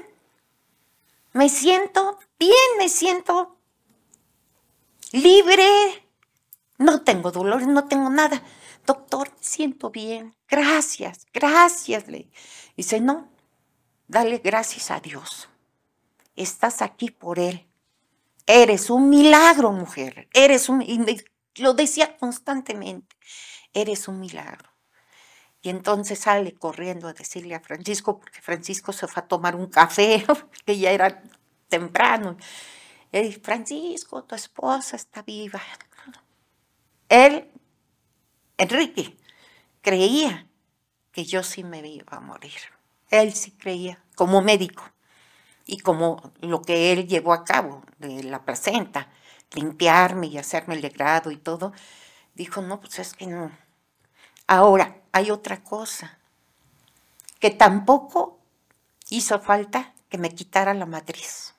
Me 1.33 1.49
siento 1.49 2.19
bien, 2.39 2.53
me 2.79 2.89
siento 2.89 3.57
libre. 5.13 6.07
No 6.77 7.03
tengo 7.03 7.31
dolores, 7.31 7.67
no 7.67 7.87
tengo 7.87 8.11
nada. 8.11 8.43
Doctor, 8.85 9.31
me 9.31 9.43
siento 9.43 9.91
bien. 9.91 10.35
Gracias, 10.49 11.27
gracias. 11.33 12.09
Le 12.09 12.31
dice, 12.77 13.01
no, 13.01 13.29
dale 14.09 14.39
gracias 14.39 14.91
a 14.91 15.01
Dios. 15.01 15.49
Estás 16.37 16.83
aquí 16.83 17.11
por 17.11 17.39
Él. 17.39 17.70
Eres 18.53 18.91
un 18.91 19.09
milagro, 19.09 19.71
mujer. 19.71 20.29
Eres 20.33 20.69
un... 20.69 20.85
lo 21.55 21.73
decía 21.73 22.17
constantemente. 22.17 23.17
Eres 23.73 24.09
un 24.09 24.19
milagro. 24.19 24.69
Y 25.63 25.69
entonces 25.69 26.19
sale 26.19 26.55
corriendo 26.55 27.07
a 27.07 27.13
decirle 27.13 27.55
a 27.55 27.61
Francisco, 27.61 28.19
porque 28.19 28.41
Francisco 28.41 28.93
se 28.93 29.07
fue 29.07 29.23
a 29.23 29.29
tomar 29.29 29.55
un 29.55 29.67
café, 29.67 30.27
que 30.67 30.77
ya 30.77 30.91
era 30.91 31.23
temprano. 31.69 32.37
Y 33.13 33.21
dice, 33.21 33.39
Francisco, 33.41 34.25
tu 34.25 34.35
esposa 34.35 34.97
está 34.97 35.23
viva. 35.23 35.63
Él, 37.09 37.53
Enrique, 38.57 39.17
creía 39.81 40.49
que 41.13 41.25
yo 41.25 41.45
sí 41.45 41.63
me 41.63 41.87
iba 41.87 42.17
a 42.17 42.21
morir. 42.21 42.61
Él 43.11 43.33
sí 43.33 43.53
creía, 43.53 44.05
como 44.17 44.43
médico, 44.43 44.83
y 45.71 45.79
como 45.79 46.33
lo 46.41 46.63
que 46.63 46.91
él 46.91 47.07
llevó 47.07 47.33
a 47.33 47.45
cabo 47.45 47.85
de 47.99 48.25
la 48.25 48.45
placenta, 48.45 49.09
limpiarme 49.53 50.27
y 50.27 50.37
hacerme 50.37 50.75
el 50.75 50.81
degrado 50.81 51.31
y 51.31 51.37
todo, 51.37 51.73
dijo, 52.35 52.61
no, 52.61 52.81
pues 52.81 52.99
es 52.99 53.15
que 53.15 53.29
no. 53.29 53.53
Ahora, 54.49 54.97
hay 55.13 55.31
otra 55.31 55.63
cosa, 55.63 56.19
que 57.39 57.51
tampoco 57.51 58.41
hizo 59.11 59.39
falta 59.39 59.95
que 60.09 60.19
me 60.19 60.35
quitara 60.35 60.75
la 60.75 60.87
matriz. 60.87 61.55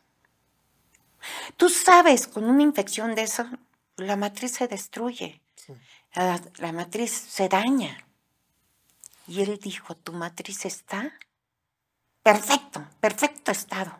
Tú 1.55 1.69
sabes, 1.69 2.27
con 2.27 2.43
una 2.43 2.63
infección 2.63 3.15
de 3.15 3.21
eso, 3.21 3.45
la 3.95 4.17
matriz 4.17 4.51
se 4.51 4.67
destruye, 4.67 5.41
la, 6.13 6.71
matriz 6.73 7.11
se 7.11 7.47
daña. 7.47 8.05
Y 9.25 9.41
él 9.41 9.57
dijo, 9.57 9.95
tu 9.95 10.11
matriz 10.11 10.65
está 10.65 11.13
perfecto, 12.23 12.87
perfecto 12.99 13.51
estado. 13.51 13.99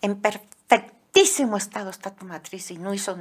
En 0.00 0.20
perfectísimo 0.20 1.56
estado 1.56 1.90
está 1.90 2.14
tu 2.14 2.24
matriz 2.24 2.70
y 2.70 2.78
no 2.78 2.92
hizo, 2.92 3.16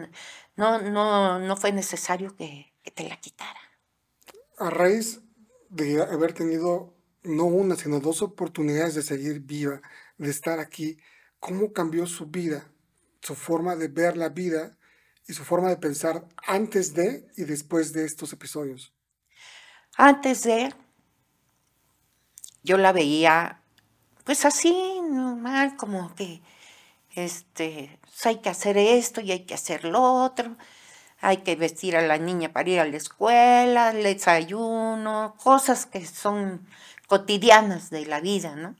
no, 0.55 0.79
no, 0.79 1.39
no 1.39 1.57
fue 1.57 1.71
necesario 1.71 2.35
que 2.35 2.73
te 2.93 3.07
la 3.07 3.17
quitara 3.17 3.59
a 4.57 4.69
raíz 4.69 5.21
de 5.69 6.01
haber 6.01 6.33
tenido 6.33 6.93
no 7.23 7.45
una, 7.45 7.75
sino 7.75 7.99
dos 7.99 8.21
oportunidades 8.21 8.95
de 8.95 9.01
seguir 9.01 9.39
viva, 9.41 9.81
de 10.17 10.29
estar 10.29 10.59
aquí, 10.59 10.97
¿cómo 11.39 11.73
cambió 11.73 12.05
su 12.05 12.27
vida, 12.27 12.71
su 13.21 13.35
forma 13.35 13.75
de 13.75 13.87
ver 13.87 14.17
la 14.17 14.29
vida 14.29 14.77
y 15.27 15.33
su 15.33 15.43
forma 15.43 15.69
de 15.69 15.77
pensar 15.77 16.27
antes 16.45 16.93
de 16.93 17.27
y 17.37 17.43
después 17.43 17.93
de 17.93 18.05
estos 18.05 18.33
episodios? 18.33 18.93
Antes 19.95 20.43
de, 20.43 20.73
yo 22.63 22.77
la 22.77 22.91
veía 22.91 23.62
pues 24.23 24.45
así, 24.45 24.73
normal, 25.01 25.75
como 25.77 26.13
que 26.15 26.41
este, 27.15 27.99
pues, 28.01 28.25
hay 28.25 28.37
que 28.41 28.49
hacer 28.49 28.77
esto 28.77 29.21
y 29.21 29.31
hay 29.31 29.45
que 29.45 29.53
hacer 29.55 29.85
lo 29.85 30.01
otro. 30.23 30.57
Hay 31.21 31.37
que 31.37 31.55
vestir 31.55 31.95
a 31.97 32.01
la 32.01 32.17
niña 32.17 32.51
para 32.53 32.69
ir 32.69 32.79
a 32.81 32.85
la 32.85 32.97
escuela, 32.97 33.91
el 33.91 34.03
desayuno, 34.03 35.35
cosas 35.41 35.85
que 35.85 36.05
son 36.05 36.67
cotidianas 37.07 37.89
de 37.89 38.05
la 38.05 38.19
vida, 38.21 38.55
¿no? 38.55 38.75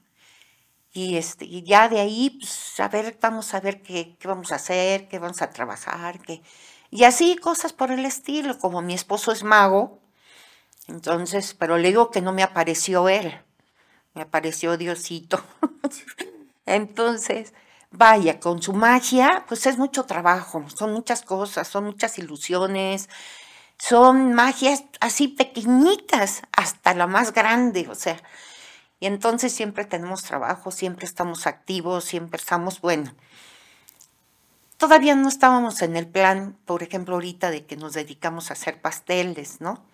Y, 0.92 1.16
este, 1.16 1.44
y 1.46 1.62
ya 1.64 1.88
de 1.88 2.00
ahí, 2.00 2.30
pues, 2.30 2.78
a 2.80 2.88
ver, 2.88 3.18
vamos 3.20 3.54
a 3.54 3.60
ver 3.60 3.82
qué, 3.82 4.16
qué 4.18 4.28
vamos 4.28 4.52
a 4.52 4.56
hacer, 4.56 5.08
qué 5.08 5.18
vamos 5.18 5.42
a 5.42 5.50
trabajar, 5.50 6.20
qué... 6.20 6.42
Y 6.90 7.04
así 7.04 7.36
cosas 7.36 7.72
por 7.72 7.90
el 7.90 8.04
estilo, 8.06 8.58
como 8.58 8.82
mi 8.82 8.94
esposo 8.94 9.32
es 9.32 9.42
mago, 9.42 10.00
entonces, 10.86 11.54
pero 11.54 11.78
le 11.78 11.88
digo 11.88 12.10
que 12.10 12.20
no 12.20 12.32
me 12.32 12.42
apareció 12.42 13.08
él, 13.08 13.43
me 14.14 14.22
apareció 14.22 14.76
Diosito. 14.76 15.42
entonces, 16.66 17.52
vaya, 17.90 18.40
con 18.40 18.62
su 18.62 18.72
magia, 18.72 19.44
pues 19.48 19.66
es 19.66 19.78
mucho 19.78 20.04
trabajo, 20.04 20.64
son 20.74 20.92
muchas 20.92 21.22
cosas, 21.22 21.68
son 21.68 21.84
muchas 21.84 22.18
ilusiones, 22.18 23.08
son 23.78 24.34
magias 24.34 24.84
así 25.00 25.28
pequeñitas 25.28 26.42
hasta 26.52 26.94
la 26.94 27.06
más 27.06 27.32
grande, 27.32 27.88
o 27.88 27.94
sea, 27.94 28.20
y 29.00 29.06
entonces 29.06 29.52
siempre 29.52 29.84
tenemos 29.84 30.22
trabajo, 30.22 30.70
siempre 30.70 31.06
estamos 31.06 31.46
activos, 31.46 32.04
siempre 32.04 32.38
estamos, 32.38 32.80
bueno, 32.80 33.12
todavía 34.76 35.14
no 35.14 35.28
estábamos 35.28 35.82
en 35.82 35.96
el 35.96 36.06
plan, 36.06 36.56
por 36.64 36.82
ejemplo, 36.82 37.14
ahorita 37.14 37.50
de 37.50 37.66
que 37.66 37.76
nos 37.76 37.92
dedicamos 37.94 38.50
a 38.50 38.54
hacer 38.54 38.80
pasteles, 38.80 39.60
¿no? 39.60 39.84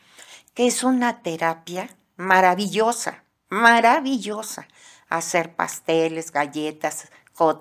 Que 0.54 0.66
es 0.66 0.84
una 0.84 1.22
terapia 1.22 1.96
maravillosa, 2.16 3.24
maravillosa, 3.50 4.66
hacer 5.08 5.54
pasteles, 5.54 6.32
galletas, 6.32 7.10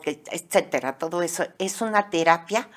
etcétera, 0.06 0.98
todo 0.98 1.22
eso 1.22 1.46
es 1.58 1.82
una 1.82 2.10
terapia 2.10 2.70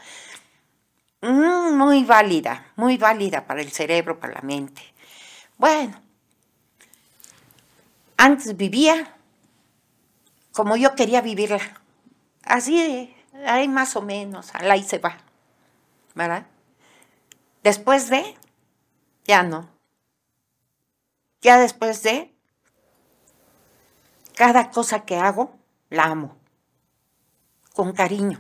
mm, 1.21 1.77
muy 1.77 2.05
válida, 2.05 2.73
muy 2.77 2.97
válida 2.97 3.47
para 3.47 3.61
el 3.61 3.71
cerebro, 3.71 4.19
para 4.19 4.35
la 4.35 4.43
mente. 4.43 4.83
Bueno, 5.59 6.01
antes 8.17 8.57
vivía 8.57 9.17
como 10.53 10.77
yo 10.77 10.95
quería 10.95 11.23
vivirla, 11.23 11.81
así 12.45 13.15
ahí 13.47 13.69
más 13.69 13.97
o 13.97 14.03
menos, 14.03 14.51
ahí 14.55 14.83
se 14.83 14.99
va, 14.99 15.17
¿verdad? 16.15 16.47
Después 17.63 18.11
de, 18.11 18.37
ya 19.25 19.43
no. 19.43 19.69
Ya 21.41 21.59
después 21.59 22.03
de, 22.03 22.32
cada 24.35 24.71
cosa 24.71 25.05
que 25.05 25.17
hago, 25.17 25.55
la 25.91 26.05
amo 26.05 26.43
con 27.73 27.93
cariño. 27.93 28.39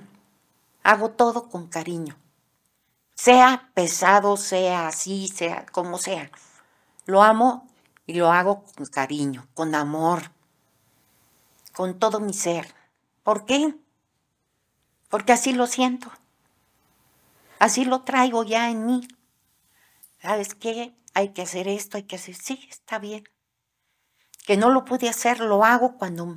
Hago 0.82 1.10
todo 1.10 1.48
con 1.48 1.68
cariño. 1.68 2.16
Sea 3.14 3.70
pesado, 3.74 4.36
sea 4.36 4.88
así, 4.88 5.28
sea 5.28 5.66
como 5.66 5.98
sea. 5.98 6.30
Lo 7.06 7.22
amo 7.22 7.68
y 8.06 8.14
lo 8.14 8.32
hago 8.32 8.64
con 8.76 8.86
cariño, 8.86 9.46
con 9.54 9.74
amor, 9.74 10.32
con 11.72 11.98
todo 11.98 12.20
mi 12.20 12.32
ser. 12.32 12.74
¿Por 13.22 13.44
qué? 13.44 13.76
Porque 15.08 15.32
así 15.32 15.52
lo 15.52 15.66
siento. 15.66 16.10
Así 17.58 17.84
lo 17.84 18.02
traigo 18.02 18.42
ya 18.42 18.70
en 18.70 18.86
mí. 18.86 19.08
¿Sabes 20.20 20.54
qué? 20.54 20.94
Hay 21.14 21.28
que 21.28 21.42
hacer 21.42 21.68
esto, 21.68 21.96
hay 21.96 22.04
que 22.04 22.16
hacer... 22.16 22.34
Sí, 22.34 22.66
está 22.68 22.98
bien. 22.98 23.24
Que 24.42 24.56
no 24.56 24.70
lo 24.70 24.84
pude 24.84 25.08
hacer, 25.08 25.40
lo 25.40 25.64
hago 25.64 25.96
cuando 25.96 26.36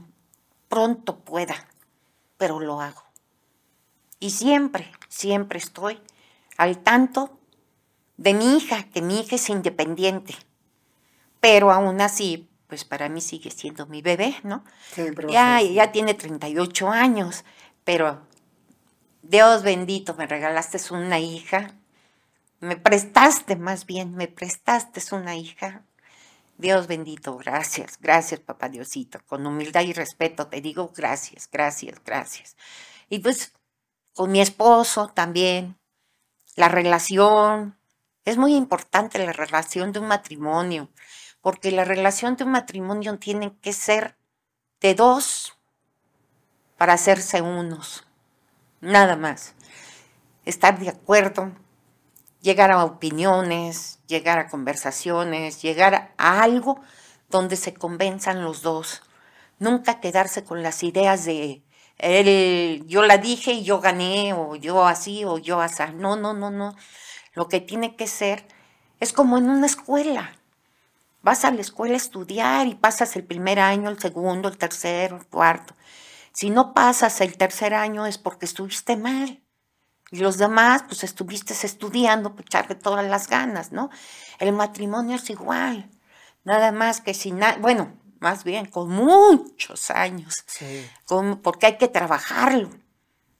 pronto 0.69 1.19
pueda 1.19 1.55
pero 2.37 2.59
lo 2.59 2.81
hago. 2.81 3.03
Y 4.19 4.31
siempre, 4.31 4.91
siempre 5.09 5.59
estoy 5.59 5.99
al 6.57 6.79
tanto 6.79 7.39
de 8.17 8.33
mi 8.33 8.57
hija, 8.57 8.83
que 8.83 9.01
mi 9.01 9.19
hija 9.19 9.35
es 9.35 9.49
independiente. 9.49 10.35
Pero 11.39 11.71
aún 11.71 12.01
así, 12.01 12.49
pues 12.67 12.85
para 12.85 13.09
mí 13.09 13.21
sigue 13.21 13.51
siendo 13.51 13.85
mi 13.87 14.01
bebé, 14.01 14.35
¿no? 14.43 14.63
ya, 15.29 15.61
ya 15.61 15.91
tiene 15.91 16.13
38 16.13 16.89
años, 16.89 17.43
pero 17.83 18.21
Dios 19.21 19.63
bendito, 19.63 20.15
me 20.15 20.27
regalaste 20.27 20.79
una 20.93 21.19
hija, 21.19 21.75
me 22.59 22.77
prestaste 22.77 23.55
más 23.55 23.85
bien, 23.85 24.15
me 24.15 24.27
prestaste 24.27 25.01
una 25.13 25.35
hija 25.35 25.83
Dios 26.57 26.87
bendito, 26.87 27.37
gracias, 27.37 27.97
gracias 27.99 28.39
papá 28.39 28.69
Diosito. 28.69 29.19
Con 29.25 29.45
humildad 29.45 29.81
y 29.81 29.93
respeto 29.93 30.47
te 30.47 30.61
digo 30.61 30.91
gracias, 30.95 31.49
gracias, 31.51 32.01
gracias. 32.05 32.55
Y 33.09 33.19
pues 33.19 33.53
con 34.13 34.31
mi 34.31 34.39
esposo 34.39 35.09
también, 35.09 35.77
la 36.55 36.69
relación, 36.69 37.77
es 38.23 38.37
muy 38.37 38.55
importante 38.55 39.19
la 39.19 39.33
relación 39.33 39.91
de 39.91 39.99
un 39.99 40.07
matrimonio, 40.07 40.89
porque 41.41 41.71
la 41.71 41.83
relación 41.83 42.37
de 42.37 42.45
un 42.45 42.51
matrimonio 42.51 43.19
tiene 43.19 43.57
que 43.61 43.73
ser 43.73 44.15
de 44.79 44.95
dos 44.95 45.57
para 46.77 46.93
hacerse 46.93 47.41
unos, 47.41 48.07
nada 48.79 49.17
más. 49.17 49.53
Estar 50.45 50.79
de 50.79 50.89
acuerdo, 50.89 51.51
llegar 52.45 52.69
a 52.71 52.85
opiniones, 52.85 53.99
llegar 54.07 54.37
a 54.37 54.47
conversaciones, 54.49 55.63
llegar 55.63 56.13
a 56.17 56.43
algo 56.43 56.79
donde 57.29 57.55
se 57.55 57.73
convenzan 57.73 58.43
los 58.43 58.61
dos. 58.61 59.01
Nunca 59.57 59.99
quedarse 59.99 60.43
con 60.43 60.61
las 60.61 60.83
ideas 60.83 61.25
de 61.25 61.63
él, 61.97 62.83
yo 62.87 63.01
la 63.01 63.17
dije 63.17 63.53
y 63.53 63.63
yo 63.63 63.79
gané, 63.81 64.33
o 64.33 64.55
yo 64.55 64.85
así, 64.85 65.25
o 65.25 65.39
yo 65.39 65.59
así. 65.59 65.83
No, 65.95 66.15
no, 66.17 66.33
no, 66.35 66.51
no. 66.51 66.75
Lo 67.33 67.47
que 67.47 67.61
tiene 67.61 67.95
que 67.95 68.05
ser 68.07 68.45
es 68.99 69.11
como 69.11 69.37
en 69.39 69.49
una 69.49 69.65
escuela. 69.65 70.31
vas 71.23 71.45
a 71.45 71.51
la 71.51 71.61
escuela 71.61 71.95
a 71.95 71.97
estudiar 71.97 72.67
y 72.67 72.75
pasas 72.75 73.15
el 73.15 73.23
primer 73.23 73.59
año, 73.59 73.89
el 73.89 73.99
segundo, 73.99 74.49
el 74.49 74.57
tercero, 74.59 75.17
el 75.17 75.25
cuarto. 75.27 75.73
Si 76.33 76.49
no 76.51 76.73
pasas 76.73 77.21
el 77.21 77.37
tercer 77.37 77.73
año 77.73 78.05
es 78.05 78.17
porque 78.19 78.45
estuviste 78.45 78.97
mal. 78.97 79.44
Y 80.15 80.19
los 80.19 80.37
demás, 80.37 80.83
pues 80.87 81.03
estuviste 81.03 81.53
estudiando, 81.53 82.33
pues 82.33 82.45
echarle 82.45 82.75
todas 82.75 83.05
las 83.05 83.27
ganas, 83.27 83.73
¿no? 83.73 83.89
El 84.39 84.53
matrimonio 84.53 85.17
es 85.17 85.29
igual. 85.29 85.89
Nada 86.45 86.71
más 86.71 87.01
que 87.01 87.13
si 87.13 87.33
nada, 87.33 87.57
bueno, 87.57 87.91
más 88.21 88.45
bien 88.45 88.65
con 88.65 88.87
muchos 88.89 89.91
años. 89.91 90.33
Sí. 90.47 90.87
Con- 91.05 91.41
porque 91.41 91.65
hay 91.65 91.77
que 91.77 91.89
trabajarlo. 91.89 92.69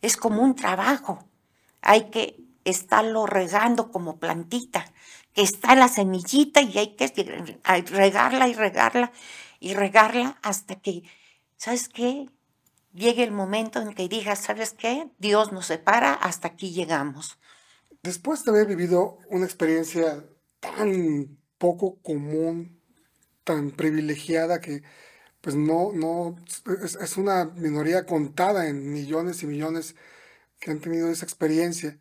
Es 0.02 0.18
como 0.18 0.42
un 0.42 0.54
trabajo. 0.56 1.24
Hay 1.82 2.10
que 2.10 2.36
estarlo 2.66 3.26
regando 3.26 3.90
como 3.90 4.18
plantita, 4.20 4.92
que 5.34 5.44
está 5.44 5.76
la 5.76 5.88
semillita 5.88 6.62
y 6.62 6.78
hay 6.78 6.96
que 6.98 7.08
regarla 7.86 8.50
y 8.50 8.54
regarla 8.54 9.14
y 9.62 9.76
regarla 9.76 10.38
hasta 10.42 10.76
que, 10.76 11.04
¿sabes 11.56 11.88
qué? 11.88 12.30
Llegue 12.96 13.26
el 13.26 13.32
momento 13.32 13.82
en 13.82 13.94
que 13.94 14.08
digas, 14.08 14.40
¿sabes 14.40 14.72
qué? 14.72 15.10
Dios 15.20 15.52
nos 15.52 15.66
separa, 15.66 16.14
hasta 16.14 16.48
aquí 16.48 16.72
llegamos. 16.72 17.38
Después 18.04 18.46
de 18.46 18.52
haber 18.52 18.68
vivido 18.68 19.18
una 19.30 19.44
experiencia 19.44 20.24
tan 20.62 21.38
poco 21.58 22.02
común, 22.02 22.82
tan 23.44 23.72
privilegiada 23.72 24.62
que 24.62 24.82
pues 25.42 25.58
no, 25.58 25.92
no, 25.92 26.38
es, 26.82 26.96
es 26.96 27.18
una 27.18 27.46
minoría 27.46 28.06
contada 28.06 28.70
en 28.70 28.94
millones 28.94 29.44
y 29.44 29.48
millones 29.48 29.98
que 30.60 30.72
han 30.72 30.80
tenido 30.80 31.10
esa 31.10 31.26
experiencia. 31.26 32.00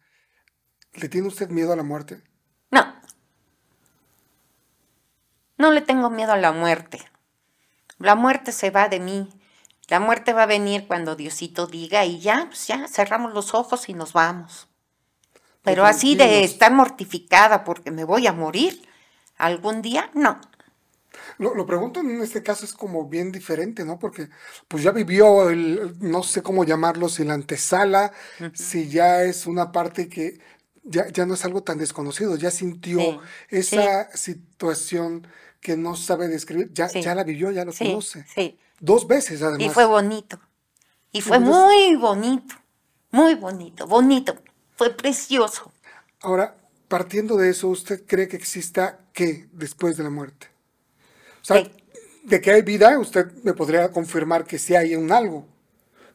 ¿Le 0.92 1.09
tiene 1.09 1.26
usted 1.26 1.48
miedo 1.48 1.72
a 1.72 1.76
la 1.76 1.83
muerte? 1.83 2.22
No. 2.70 2.94
No 5.59 5.72
le 5.72 5.80
tengo 5.80 6.09
miedo 6.09 6.33
a 6.33 6.37
la 6.37 6.52
muerte. 6.52 7.00
La 7.98 8.14
muerte 8.14 8.52
se 8.52 8.70
va 8.70 8.88
de 8.88 9.00
mí. 9.00 9.28
La 9.88 10.01
muerte 10.01 10.33
va 10.33 10.44
a 10.44 10.47
venir 10.47 10.87
cuando 10.87 11.16
Diosito 11.16 11.66
diga 11.66 12.05
y 12.05 12.20
ya, 12.20 12.47
pues 12.49 12.66
ya, 12.66 12.88
cerramos 12.88 13.35
los 13.35 13.55
ojos 13.55 13.88
y 13.88 13.94
nos 13.94 14.12
vamos. 14.12 14.68
Pero 15.62 15.85
así 15.87 16.14
de 16.14 16.44
estar 16.44 16.73
mortificada 16.73 17.64
porque 17.64 17.90
me 17.90 18.05
voy 18.05 18.27
a 18.27 18.33
morir 18.33 18.83
algún 19.37 19.83
día, 19.83 20.11
no. 20.14 20.40
Lo, 21.38 21.55
lo 21.55 21.66
pregunto 21.66 22.01
en 22.01 22.20
este 22.23 22.42
caso 22.42 22.64
es 22.64 22.73
como 22.75 23.09
bien 23.09 23.33
diferente, 23.33 23.85
¿no? 23.85 23.99
Porque 23.99 24.29
pues 24.68 24.83
ya 24.83 24.90
vivió 24.90 25.49
el, 25.51 25.97
no 26.01 26.23
sé 26.23 26.42
cómo 26.42 26.64
llamarlo, 26.64 27.09
si 27.09 27.25
la 27.25 27.35
antesala, 27.35 28.12
si 28.53 28.88
ya 28.88 29.23
es 29.23 29.47
una 29.47 29.73
parte 29.73 30.09
que 30.09 30.40
ya, 30.83 31.09
ya 31.09 31.25
no 31.27 31.35
es 31.35 31.44
algo 31.44 31.62
tan 31.62 31.79
desconocido, 31.79 32.37
ya 32.37 32.51
sintió 32.51 32.99
Sí, 33.01 33.20
esa 33.49 34.14
situación 34.16 35.27
que 35.61 35.77
no 35.77 35.97
sabe 35.97 36.29
describir, 36.29 36.70
ya, 36.73 36.88
Sí. 36.88 37.03
ya 37.03 37.14
la 37.14 37.25
vivió, 37.25 37.51
ya 37.51 37.64
lo 37.64 37.73
Sí, 37.73 37.87
conoce. 37.87 38.27
sí. 38.35 38.59
Dos 38.85 39.07
veces 39.07 39.40
Y 39.40 39.44
además. 39.44 39.73
fue 39.73 39.87
bonito. 39.87 40.38
Y 41.11 41.20
fue 41.23 41.38
Entonces- 41.38 41.62
muy 41.64 41.97
bonito. 41.97 42.55
Muy 43.12 43.35
bonito, 43.35 43.87
bonito. 43.87 44.37
Fue 44.77 44.90
precioso. 44.90 45.73
Ahora, 46.20 46.57
partiendo 46.88 47.37
de 47.37 47.51
eso, 47.51 47.68
¿usted 47.68 48.05
cree 48.07 48.29
que 48.29 48.37
exista 48.37 48.99
qué 49.12 49.49
después 49.53 49.97
de 49.97 50.03
la 50.05 50.11
muerte? 50.11 50.49
O 51.40 51.44
sea, 51.44 51.62
¿Qué? 51.62 51.70
de 52.25 52.40
que 52.40 52.51
hay 52.51 52.62
vida, 52.62 52.99
usted 52.99 53.33
me 53.42 53.55
podría 53.55 53.90
confirmar 53.90 54.44
que 54.44 54.59
sí 54.59 54.75
hay 54.75 54.97
un 54.97 55.12
algo. 55.12 55.47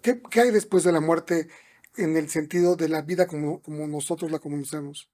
¿Qué, 0.01 0.21
qué 0.29 0.41
hay 0.41 0.51
después 0.51 0.83
de 0.83 0.91
la 0.91 0.99
muerte 1.01 1.47
en 1.97 2.17
el 2.17 2.29
sentido 2.29 2.75
de 2.75 2.89
la 2.89 3.01
vida 3.01 3.25
como, 3.27 3.61
como 3.61 3.87
nosotros 3.87 4.29
la 4.31 4.39
conocemos? 4.39 5.09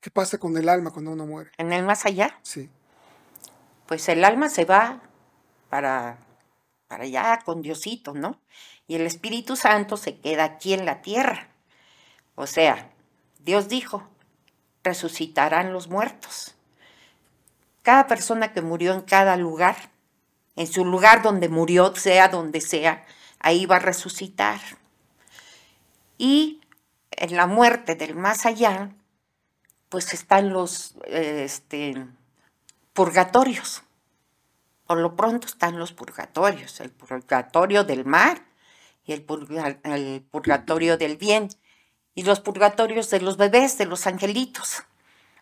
¿Qué 0.00 0.10
pasa 0.10 0.38
con 0.38 0.56
el 0.56 0.68
alma 0.68 0.90
cuando 0.92 1.12
uno 1.12 1.26
muere? 1.26 1.50
En 1.58 1.72
el 1.72 1.84
más 1.84 2.06
allá. 2.06 2.38
Sí. 2.42 2.68
pues 3.86 4.08
el 4.08 4.24
alma 4.24 4.48
se 4.48 4.64
va 4.64 5.00
para, 5.70 6.18
para 6.88 7.04
allá 7.04 7.40
con 7.44 7.62
Diosito, 7.62 8.14
¿no? 8.14 8.40
Y 8.86 8.96
el 8.96 9.02
Espíritu 9.02 9.54
Santo 9.54 9.96
se 9.96 10.18
queda 10.18 10.44
aquí 10.44 10.72
en 10.72 10.86
la 10.86 11.02
tierra. 11.02 11.48
O 12.34 12.46
sea, 12.46 12.90
Dios 13.38 13.68
dijo, 13.68 14.08
resucitarán 14.82 15.72
los 15.72 15.88
muertos. 15.88 16.54
Cada 17.82 18.06
persona 18.06 18.52
que 18.52 18.62
murió 18.62 18.94
en 18.94 19.02
cada 19.02 19.36
lugar, 19.36 19.76
en 20.56 20.66
su 20.66 20.84
lugar 20.84 21.22
donde 21.22 21.48
murió, 21.48 21.94
sea 21.94 22.28
donde 22.28 22.60
sea, 22.60 23.04
ahí 23.38 23.66
va 23.66 23.76
a 23.76 23.80
resucitar. 23.80 24.60
Y 26.16 26.60
en 27.10 27.36
la 27.36 27.46
muerte 27.46 27.94
del 27.94 28.14
más 28.14 28.46
allá, 28.46 28.90
pues 29.88 30.12
están 30.12 30.50
los 30.50 30.94
este, 31.06 32.06
purgatorios. 32.92 33.82
Por 34.88 34.98
lo 34.98 35.16
pronto 35.16 35.46
están 35.46 35.78
los 35.78 35.92
purgatorios, 35.92 36.80
el 36.80 36.90
purgatorio 36.90 37.84
del 37.84 38.04
mar 38.06 38.36
y 39.06 39.12
el, 39.12 39.26
purga- 39.26 39.80
el 39.84 40.22
purgatorio 40.32 40.96
del 40.98 41.16
bien, 41.16 41.48
y 42.14 42.24
los 42.24 42.40
purgatorios 42.40 43.10
de 43.10 43.20
los 43.20 43.36
bebés, 43.38 43.78
de 43.78 43.86
los 43.86 44.06
angelitos. 44.08 44.82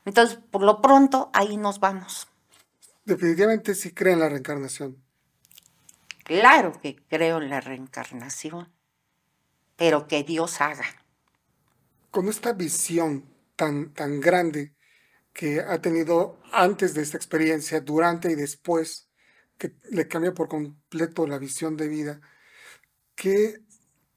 Entonces, 0.06 0.38
por 0.52 0.62
lo 0.62 0.82
pronto, 0.82 1.30
ahí 1.34 1.56
nos 1.58 1.80
vamos. 1.80 2.28
Definitivamente 3.06 3.74
sí 3.74 3.94
cree 3.94 4.12
en 4.12 4.20
la 4.20 4.28
reencarnación. 4.28 5.02
Claro 6.24 6.78
que 6.82 6.94
creo 7.08 7.38
en 7.40 7.48
la 7.48 7.62
reencarnación, 7.62 8.70
pero 9.76 10.06
que 10.08 10.22
Dios 10.24 10.60
haga. 10.60 10.84
Con 12.10 12.28
esta 12.28 12.52
visión 12.52 13.10
tan, 13.56 13.92
tan 13.94 14.20
grande 14.20 14.74
que 15.32 15.60
ha 15.60 15.80
tenido 15.82 16.40
antes 16.52 16.94
de 16.94 17.02
esta 17.02 17.16
experiencia, 17.18 17.80
durante 17.80 18.32
y 18.32 18.36
después, 18.36 19.05
que 19.58 19.74
le 19.90 20.08
cambia 20.08 20.34
por 20.34 20.48
completo 20.48 21.26
la 21.26 21.38
visión 21.38 21.76
de 21.76 21.88
vida, 21.88 22.20
¿qué 23.14 23.62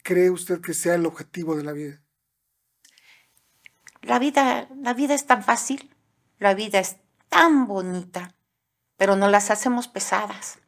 cree 0.04 0.30
usted 0.30 0.62
que 0.62 0.74
sea 0.74 0.96
el 0.96 1.06
objetivo 1.06 1.56
de 1.56 1.64
la 1.64 1.74
vida? 1.74 2.02
La 4.02 4.20
vida, 4.20 4.68
la 4.82 4.94
vida 4.94 5.14
es 5.14 5.26
tan 5.26 5.44
fácil, 5.44 5.94
la 6.40 6.54
vida 6.54 6.80
es 6.80 6.98
tan 7.28 7.68
bonita, 7.68 8.36
pero 8.98 9.16
no 9.16 9.30
las 9.30 9.52
hacemos 9.52 9.88
pesadas. 9.88 10.60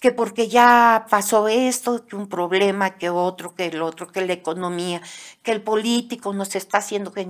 Que 0.00 0.12
porque 0.12 0.48
ya 0.48 1.06
pasó 1.10 1.48
esto, 1.48 2.06
que 2.06 2.16
un 2.16 2.28
problema, 2.28 2.98
que 2.98 3.10
otro, 3.10 3.54
que 3.54 3.66
el 3.66 3.82
otro, 3.82 4.08
que 4.08 4.26
la 4.26 4.32
economía, 4.32 5.02
que 5.42 5.52
el 5.52 5.62
político 5.62 6.32
nos 6.32 6.54
está 6.56 6.78
haciendo 6.78 7.12
que 7.12 7.24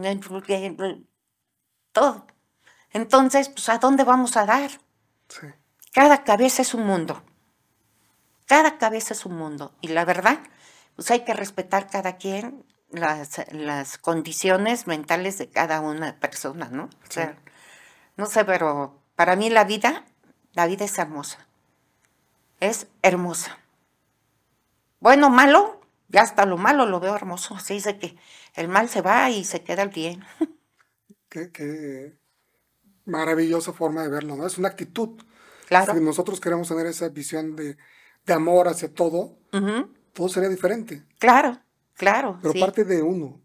todo. 1.93 2.27
Entonces, 2.91 3.49
pues, 3.49 3.69
¿a 3.69 3.79
dónde 3.79 4.05
vamos 4.05 4.37
a 4.37 4.47
dar? 4.47 4.71
Sí. 5.29 5.47
Cada 5.93 6.25
cabeza 6.25 6.63
es 6.63 6.75
un 6.75 6.87
mundo. 6.87 7.23
Cada 8.47 8.79
cabeza 8.79 9.15
es 9.15 9.27
un 9.27 9.37
mundo. 9.37 9.75
Y 9.81 9.89
la 9.89 10.05
verdad, 10.05 10.39
pues 10.97 11.11
hay 11.11 11.25
que 11.25 11.35
respetar 11.35 11.89
cada 11.89 12.17
quien 12.17 12.65
las, 12.91 13.43
las 13.53 13.99
condiciones 13.99 14.87
mentales 14.87 15.39
de 15.39 15.51
cada 15.51 15.81
una 15.81 16.19
persona, 16.19 16.69
¿no? 16.71 16.85
O 16.85 17.11
sea, 17.11 17.37
no 18.17 18.27
sé, 18.27 18.45
pero 18.45 19.03
para 19.15 19.37
mí 19.37 19.51
la 19.51 19.65
vida, 19.65 20.05
la 20.53 20.67
vida 20.67 20.85
es 20.85 20.99
hermosa. 20.99 21.47
Es 22.61 22.89
hermosa. 23.03 23.59
Bueno, 25.01 25.31
malo, 25.31 25.81
ya 26.09 26.23
hasta 26.23 26.47
lo 26.47 26.57
malo 26.57 26.87
lo 26.87 27.01
veo 27.01 27.15
hermoso. 27.15 27.55
Así 27.55 27.75
dice 27.75 27.99
que 27.99 28.17
el 28.55 28.69
mal 28.69 28.89
se 28.89 29.03
va 29.03 29.31
y 29.31 29.45
se 29.45 29.63
queda 29.63 29.83
el 29.83 29.91
bien. 29.91 30.25
Qué, 31.29 31.53
qué 31.53 32.19
maravillosa 33.05 33.73
forma 33.73 34.03
de 34.03 34.09
verlo, 34.09 34.35
¿no? 34.35 34.47
Es 34.47 34.57
una 34.57 34.69
actitud. 34.69 35.23
Claro. 35.69 35.93
Si 35.95 36.01
nosotros 36.01 36.41
queremos 36.41 36.69
tener 36.69 36.87
esa 36.87 37.09
visión 37.11 37.55
de, 37.55 37.77
de 38.25 38.33
amor 38.33 38.69
hacia 38.69 38.93
todo, 38.93 39.37
todo 40.15 40.29
sería 40.31 40.49
diferente, 40.49 41.05
Claro, 41.19 41.59
claro. 41.95 42.39
pero 42.41 42.55
sí. 42.55 42.61
parte 42.61 42.85
de 42.85 43.03
uno. 43.03 43.41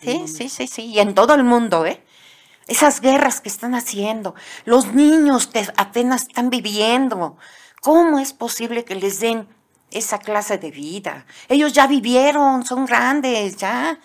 Sí, 0.00 0.26
sí, 0.26 0.48
sí, 0.48 0.66
sí. 0.66 0.82
Y 0.86 1.00
en 1.00 1.14
todo 1.14 1.34
el 1.34 1.44
mundo, 1.44 1.84
¿eh? 1.84 2.02
Esas 2.66 3.00
guerras 3.00 3.40
que 3.40 3.48
están 3.48 3.74
haciendo, 3.74 4.34
los 4.64 4.94
niños 4.94 5.46
que 5.48 5.66
apenas 5.76 6.22
están 6.22 6.50
viviendo, 6.50 7.36
¿cómo 7.82 8.18
es 8.20 8.32
posible 8.32 8.84
que 8.84 8.94
les 8.94 9.20
den 9.20 9.46
esa 9.90 10.18
clase 10.18 10.56
de 10.56 10.70
vida? 10.70 11.26
Ellos 11.48 11.72
ya 11.72 11.86
vivieron, 11.86 12.64
son 12.64 12.86
grandes, 12.86 13.56
ya. 13.56 13.98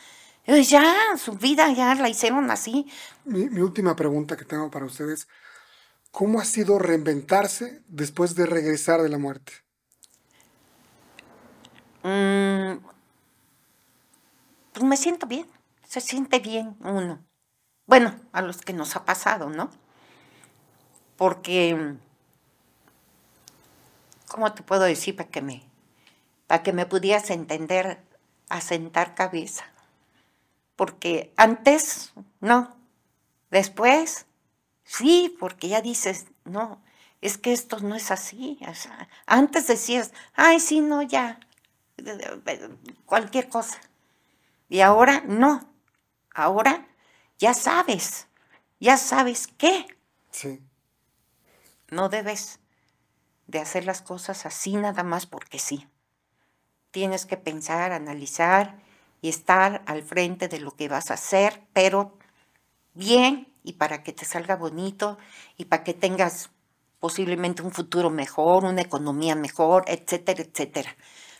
Ellos 0.46 0.70
ya, 0.70 0.84
su 1.18 1.34
vida 1.34 1.72
ya 1.72 1.96
la 1.96 2.10
hicieron 2.10 2.52
así. 2.52 2.88
Mi, 3.24 3.50
mi 3.50 3.62
última 3.62 3.96
pregunta 3.96 4.36
que 4.36 4.46
tengo 4.46 4.70
para 4.70 4.86
ustedes, 4.86 5.28
¿cómo 6.16 6.40
ha 6.40 6.46
sido 6.46 6.80
reinventarse 6.80 7.84
después 7.90 8.36
de 8.36 8.46
regresar 8.46 9.02
de 9.02 9.10
la 9.10 9.18
muerte? 9.18 9.52
Mm, 12.04 12.78
pues 14.72 14.86
me 14.86 14.96
siento 14.96 15.28
bien, 15.28 15.46
se 15.86 16.00
siente 16.00 16.40
bien 16.40 16.78
uno. 16.80 17.22
Bueno, 17.86 18.16
a 18.32 18.42
los 18.42 18.62
que 18.62 18.72
nos 18.72 18.96
ha 18.96 19.04
pasado, 19.04 19.50
¿no? 19.50 19.70
Porque, 21.18 21.98
¿cómo 24.30 24.54
te 24.54 24.64
puedo 24.64 24.84
decir 24.84 25.18
para 25.18 25.30
que 25.30 25.42
me, 25.42 25.64
para 26.48 26.64
que 26.64 26.72
me 26.72 26.86
pudieras 26.86 27.30
entender, 27.30 28.02
asentar 28.48 29.16
cabeza? 29.16 29.66
Porque 30.78 31.34
antes, 31.36 32.14
no. 32.40 32.74
Después, 33.52 34.28
sí, 34.86 35.36
porque 35.40 35.68
ya 35.68 35.82
dices, 35.82 36.28
no, 36.46 36.82
es 37.22 37.38
que 37.38 37.52
esto 37.52 37.80
no 37.80 37.96
es 37.96 38.12
así. 38.12 38.58
antes 39.26 39.68
decías, 39.68 40.14
ay, 40.36 40.60
sí, 40.60 40.80
no, 40.80 41.02
ya, 41.02 41.40
cualquier 43.06 43.50
cosa. 43.50 43.80
Y 44.70 44.82
ahora 44.82 45.24
no. 45.26 45.70
Ahora 46.34 46.88
ya 47.38 47.54
sabes, 47.54 48.28
ya 48.80 48.98
sabes 48.98 49.48
qué. 49.48 49.88
Sí. 50.32 50.62
No 51.90 52.10
debes 52.10 52.60
de 53.48 53.60
hacer 53.60 53.86
las 53.86 54.02
cosas 54.02 54.46
así 54.46 54.76
nada 54.76 55.04
más 55.04 55.26
porque 55.26 55.60
sí. 55.60 55.88
Tienes 56.92 57.26
que 57.26 57.38
pensar, 57.38 57.92
analizar 57.92 58.80
y 59.22 59.30
estar 59.30 59.84
al 59.86 60.04
frente 60.04 60.48
de 60.48 60.60
lo 60.60 60.72
que 60.76 60.88
vas 60.88 61.12
a 61.12 61.16
hacer, 61.16 61.64
pero 61.74 62.18
bien 62.94 63.55
y 63.66 63.74
para 63.74 64.04
que 64.04 64.14
te 64.14 64.26
salga 64.26 64.56
bonito 64.56 65.18
y 65.58 65.66
para 65.66 65.84
que 65.84 65.96
tengas 65.96 66.52
posiblemente 67.00 67.64
un 67.64 67.72
futuro 67.72 68.12
mejor, 68.12 68.64
una 68.64 68.82
economía 68.82 69.36
mejor, 69.36 69.84
etcétera, 69.88 70.44
etcétera. 70.44 70.96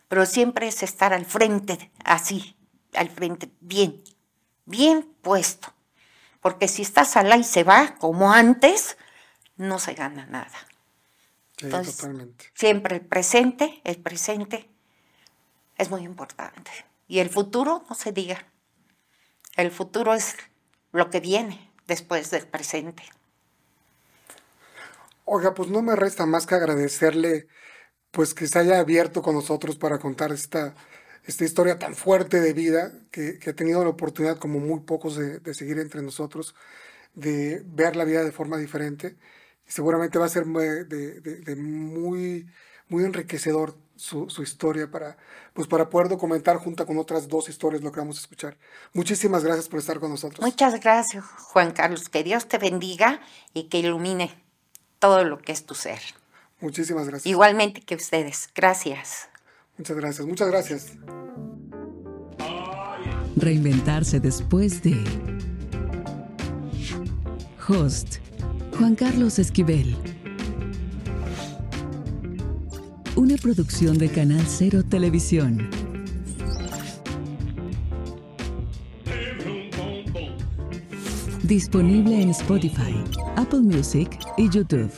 Pero 0.08 0.26
siempre 0.26 0.68
es 0.68 0.84
estar 0.84 1.14
al 1.14 1.26
frente, 1.26 1.92
así, 2.04 2.56
al 2.94 3.10
frente, 3.10 3.52
bien, 3.62 4.04
bien 4.66 5.04
puesto. 5.22 5.72
Porque 6.42 6.68
si 6.68 6.82
estás 6.82 7.16
al 7.16 7.40
y 7.40 7.44
se 7.44 7.64
va, 7.64 7.96
como 7.96 8.34
antes, 8.34 8.98
no 9.56 9.80
se 9.80 9.94
gana 9.94 10.26
nada. 10.26 10.58
totalmente. 11.58 12.52
Siempre 12.56 12.96
el 12.96 13.02
presente, 13.02 13.82
el 13.84 13.98
presente 13.98 14.70
es 15.78 15.90
muy 15.92 16.04
importante. 16.04 16.72
Y 17.08 17.20
el 17.20 17.30
futuro, 17.30 17.86
no 17.88 17.96
se 17.96 18.12
diga. 18.12 18.46
El 19.56 19.72
futuro 19.72 20.14
es 20.14 20.36
lo 20.92 21.10
que 21.10 21.20
viene 21.20 21.65
después 21.88 22.32
del 22.32 22.48
presente. 22.48 23.04
Oiga, 25.26 25.54
pues 25.54 25.70
no 25.70 25.82
me 25.82 25.96
resta 25.96 26.26
más 26.26 26.46
que 26.46 26.56
agradecerle 26.56 27.48
pues 28.12 28.34
que 28.34 28.48
se 28.48 28.60
haya 28.60 28.80
abierto 28.80 29.22
con 29.22 29.36
nosotros 29.36 29.76
para 29.78 30.00
contar 30.00 30.32
esta, 30.32 30.76
esta 31.26 31.44
historia 31.44 31.80
tan 31.80 31.96
fuerte 31.96 32.40
de 32.40 32.54
vida 32.54 32.94
que, 33.12 33.40
ha 33.46 33.54
tenido 33.54 33.84
la 33.84 33.90
oportunidad, 33.90 34.38
como 34.38 34.60
muy 34.60 34.82
pocos, 34.82 35.18
de, 35.18 35.54
seguir 35.54 35.80
entre 35.80 36.02
nosotros, 36.02 36.56
de 37.14 37.62
ver 37.66 37.96
la 37.96 38.06
vida 38.06 38.24
de 38.24 38.32
forma 38.32 38.58
diferente. 38.58 39.18
Y 39.68 39.72
seguramente 39.72 40.20
va 40.20 40.26
a 40.26 40.30
ser 40.30 40.46
de, 40.46 40.86
de 40.86 41.56
muy, 41.56 42.48
muy 42.88 43.04
enriquecedor 43.04 43.76
su, 43.96 44.30
su, 44.30 44.44
historia 44.44 44.90
para, 44.90 45.18
pues 45.54 45.68
para 45.68 45.90
poder 45.90 46.10
documentar 46.10 46.58
junto 46.58 46.86
con 46.86 46.98
otras 46.98 47.28
dos 47.28 47.50
historias 47.50 47.82
lo 47.82 47.92
que 47.92 48.00
vamos 48.00 48.18
a 48.18 48.22
escuchar. 48.22 48.58
Muchísimas 48.94 49.44
gracias 49.44 49.68
por 49.70 49.80
estar 49.80 50.00
con 50.00 50.12
nosotros. 50.12 50.42
Muchas 50.42 50.80
gracias, 50.80 51.24
Juan 51.24 51.72
Carlos. 51.72 52.10
Que 52.10 52.24
Dios 52.24 52.48
te 52.48 52.58
bendiga 52.58 53.22
y 53.54 53.64
que 53.64 53.80
ilumine 53.80 54.32
todo 55.00 55.24
lo 55.24 55.40
que 55.40 55.52
es 55.52 55.66
tu 55.66 55.76
ser. 55.76 56.00
Muchísimas 56.60 57.08
gracias. 57.08 57.26
Igualmente 57.26 57.82
que 57.82 57.96
ustedes. 57.96 58.50
Gracias. 58.56 59.30
Muchas 59.78 59.98
gracias, 59.98 60.28
muchas 60.28 60.48
gracias. 60.48 60.92
Reinventarse 63.36 64.20
después 64.20 64.82
de... 64.82 65.04
Host, 67.68 68.18
Juan 68.78 68.96
Carlos 68.96 69.40
Esquivel. 69.40 70.15
Una 73.16 73.38
producción 73.38 73.98
de 73.98 74.10
Canal 74.10 74.44
Cero 74.46 74.84
Televisión. 74.84 75.70
Disponible 81.44 82.22
en 82.22 82.32
Spotify, 82.32 82.94
Apple 83.38 83.62
Music 83.62 84.20
y 84.38 84.50
YouTube. 84.50 84.92